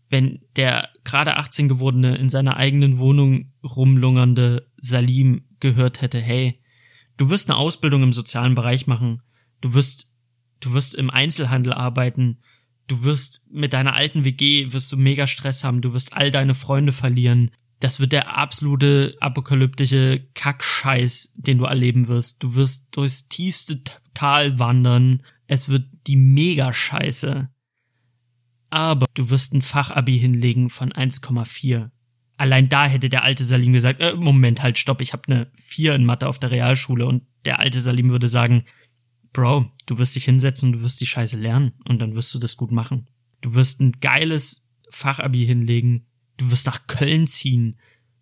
[0.09, 6.60] Wenn der gerade 18 gewordene, in seiner eigenen Wohnung rumlungernde Salim gehört hätte, hey,
[7.21, 9.21] du wirst eine Ausbildung im sozialen Bereich machen,
[9.61, 10.11] du wirst,
[10.59, 12.39] du wirst im Einzelhandel arbeiten,
[12.87, 16.55] du wirst mit deiner alten WG wirst du mega Stress haben, du wirst all deine
[16.55, 22.41] Freunde verlieren, das wird der absolute apokalyptische Kackscheiß, den du erleben wirst.
[22.41, 25.23] Du wirst durchs tiefste Tal wandern.
[25.47, 27.49] Es wird die Mega-Scheiße.
[28.69, 31.89] Aber du wirst ein Fachabi hinlegen von 1,4.
[32.41, 35.95] Allein da hätte der alte Salim gesagt, äh, Moment, halt, stopp, ich habe eine 4
[35.95, 37.05] in Mathe auf der Realschule.
[37.05, 38.65] Und der alte Salim würde sagen,
[39.33, 41.73] Bro, du wirst dich hinsetzen und du wirst die Scheiße lernen.
[41.87, 43.07] Und dann wirst du das gut machen.
[43.41, 46.07] Du wirst ein geiles Fachabi hinlegen
[46.41, 47.77] Du wirst nach Köln ziehen.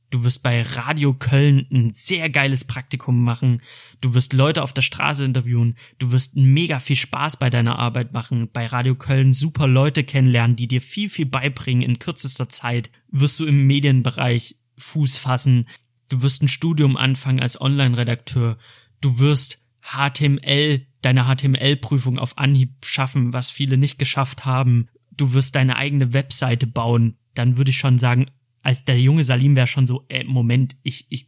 [0.10, 3.62] Du wirst bei Radio Köln ein sehr geiles Praktikum machen.
[4.02, 5.76] Du wirst Leute auf der Straße interviewen.
[6.00, 8.50] Du wirst mega viel Spaß bei deiner Arbeit machen.
[8.52, 12.90] Bei Radio Köln super Leute kennenlernen, die dir viel, viel beibringen in kürzester Zeit.
[13.10, 15.68] Wirst du im Medienbereich Fuß fassen.
[16.08, 18.58] Du wirst ein Studium anfangen als Online-Redakteur.
[19.02, 24.90] Du wirst HTML, deine HTML-Prüfung auf Anhieb schaffen, was viele nicht geschafft haben.
[25.12, 28.30] Du wirst deine eigene Webseite bauen dann würde ich schon sagen,
[28.70, 31.28] als der junge Salim wäre schon so, äh, Moment, ich, ich,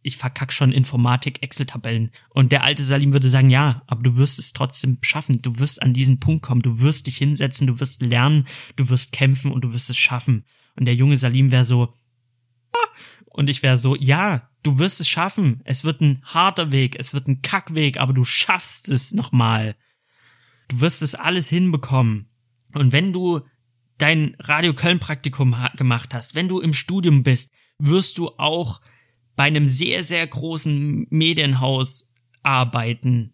[0.00, 2.12] ich verkack schon Informatik, Excel-Tabellen.
[2.30, 5.42] Und der alte Salim würde sagen, ja, aber du wirst es trotzdem schaffen.
[5.42, 6.62] Du wirst an diesen Punkt kommen.
[6.62, 10.46] Du wirst dich hinsetzen, du wirst lernen, du wirst kämpfen und du wirst es schaffen.
[10.76, 11.92] Und der junge Salim wäre so,
[12.72, 12.88] ah,
[13.26, 15.60] und ich wäre so, ja, du wirst es schaffen.
[15.64, 19.76] Es wird ein harter Weg, es wird ein Kackweg, aber du schaffst es nochmal.
[20.68, 22.30] Du wirst es alles hinbekommen.
[22.72, 23.42] Und wenn du
[23.98, 28.80] dein Radio Köln Praktikum gemacht hast, wenn du im Studium bist, wirst du auch
[29.36, 32.08] bei einem sehr, sehr großen Medienhaus
[32.42, 33.32] arbeiten.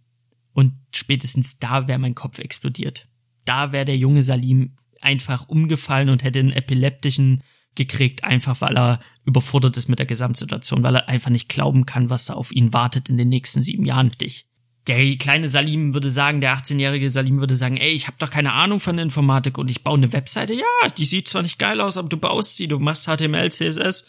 [0.52, 3.08] Und spätestens da wäre mein Kopf explodiert.
[3.44, 7.42] Da wäre der junge Salim einfach umgefallen und hätte einen epileptischen
[7.74, 12.10] gekriegt, einfach weil er überfordert ist mit der Gesamtsituation, weil er einfach nicht glauben kann,
[12.10, 14.10] was da auf ihn wartet in den nächsten sieben Jahren.
[14.12, 14.46] Dich
[14.86, 18.52] der kleine Salim würde sagen, der 18-jährige Salim würde sagen, ey, ich habe doch keine
[18.52, 20.52] Ahnung von Informatik und ich baue eine Webseite.
[20.52, 24.04] Ja, die sieht zwar nicht geil aus, aber du baust sie, du machst HTML, CSS.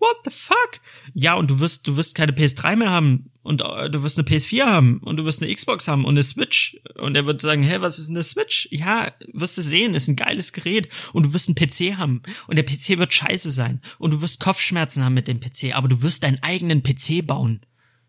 [0.00, 0.80] What the fuck?
[1.14, 4.26] Ja, und du wirst, du wirst keine PS3 mehr haben und uh, du wirst eine
[4.26, 6.78] PS4 haben und du wirst eine Xbox haben und eine Switch.
[6.96, 8.68] Und er wird sagen, hä, was ist eine Switch?
[8.70, 12.56] Ja, wirst du sehen, ist ein geiles Gerät und du wirst einen PC haben und
[12.56, 16.02] der PC wird scheiße sein und du wirst Kopfschmerzen haben mit dem PC, aber du
[16.02, 17.60] wirst deinen eigenen PC bauen.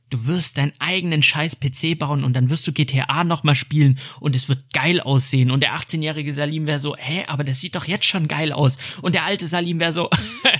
[0.10, 4.36] Du wirst deinen eigenen scheiß PC bauen und dann wirst du GTA nochmal spielen und
[4.36, 5.50] es wird geil aussehen.
[5.50, 8.78] Und der 18-jährige Salim wäre so, hä, aber das sieht doch jetzt schon geil aus.
[9.02, 10.10] Und der alte Salim wäre so,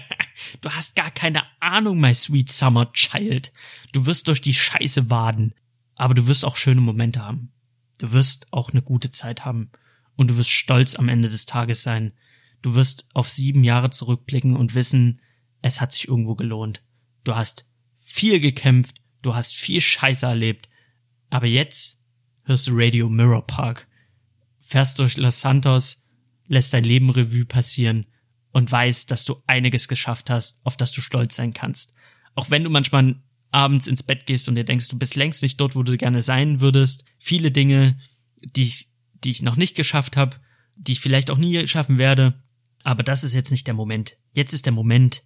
[0.62, 3.52] du hast gar keine Ahnung, my sweet summer child.
[3.92, 5.54] Du wirst durch die Scheiße waden,
[5.96, 7.52] aber du wirst auch schöne Momente haben.
[8.00, 9.70] Du wirst auch eine gute Zeit haben
[10.16, 12.14] und du wirst stolz am Ende des Tages sein.
[12.64, 15.22] Du wirst auf sieben Jahre zurückblicken und wissen,
[15.62, 16.82] es hat sich irgendwo gelohnt.
[17.24, 17.68] Du hast
[17.98, 20.70] viel gekämpft, du hast viel Scheiße erlebt,
[21.30, 22.04] aber jetzt
[22.44, 23.88] hörst du Radio Mirror Park,
[24.60, 26.04] fährst durch Los Santos,
[26.48, 28.06] lässt dein Leben Revue passieren
[28.52, 31.94] und weißt, dass du einiges geschafft hast, auf das du stolz sein kannst.
[32.36, 33.22] Auch wenn du manchmal
[33.52, 36.22] abends ins Bett gehst und dir denkst, du bist längst nicht dort, wo du gerne
[36.22, 37.06] sein würdest.
[37.18, 38.00] Viele Dinge,
[38.44, 38.92] die ich,
[39.24, 40.38] die ich noch nicht geschafft habe,
[40.76, 42.44] die ich vielleicht auch nie schaffen werde.
[42.84, 44.18] Aber das ist jetzt nicht der Moment.
[44.34, 45.24] Jetzt ist der Moment,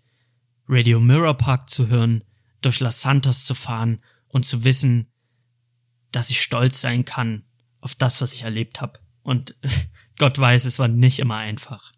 [0.68, 2.24] Radio Mirror Park zu hören,
[2.62, 5.08] durch Los Santos zu fahren und zu wissen,
[6.12, 7.44] dass ich stolz sein kann
[7.82, 9.00] auf das, was ich erlebt habe.
[9.22, 9.56] Und
[10.18, 11.92] Gott weiß, es war nicht immer einfach.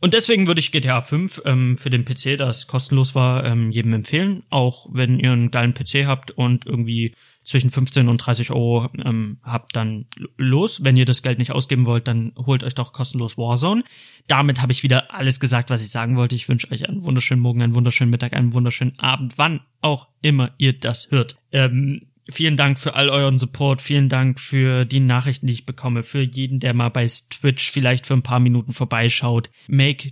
[0.00, 3.92] Und deswegen würde ich GTA 5 ähm, für den PC, das kostenlos war, ähm, jedem
[3.94, 4.44] empfehlen.
[4.48, 7.14] Auch wenn ihr einen geilen PC habt und irgendwie
[7.48, 10.04] zwischen 15 und 30 Euro ähm, habt, dann
[10.36, 10.84] los.
[10.84, 13.84] Wenn ihr das Geld nicht ausgeben wollt, dann holt euch doch kostenlos Warzone.
[14.26, 16.34] Damit habe ich wieder alles gesagt, was ich sagen wollte.
[16.34, 20.52] Ich wünsche euch einen wunderschönen Morgen, einen wunderschönen Mittag, einen wunderschönen Abend, wann auch immer
[20.58, 21.38] ihr das hört.
[21.50, 26.02] Ähm, vielen Dank für all euren Support, vielen Dank für die Nachrichten, die ich bekomme,
[26.02, 29.48] für jeden, der mal bei Twitch vielleicht für ein paar Minuten vorbeischaut.
[29.68, 30.10] Make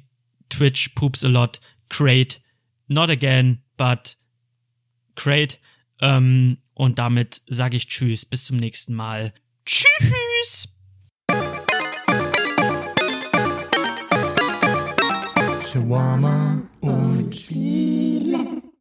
[0.49, 1.61] Twitch poops a lot,
[1.91, 2.41] create,
[2.89, 4.16] not again, but
[5.16, 5.59] create.
[6.01, 9.33] Ähm, und damit sage ich Tschüss, bis zum nächsten Mal.
[9.64, 10.68] Tschüss!
[15.64, 18.45] Shawarma und Spiele.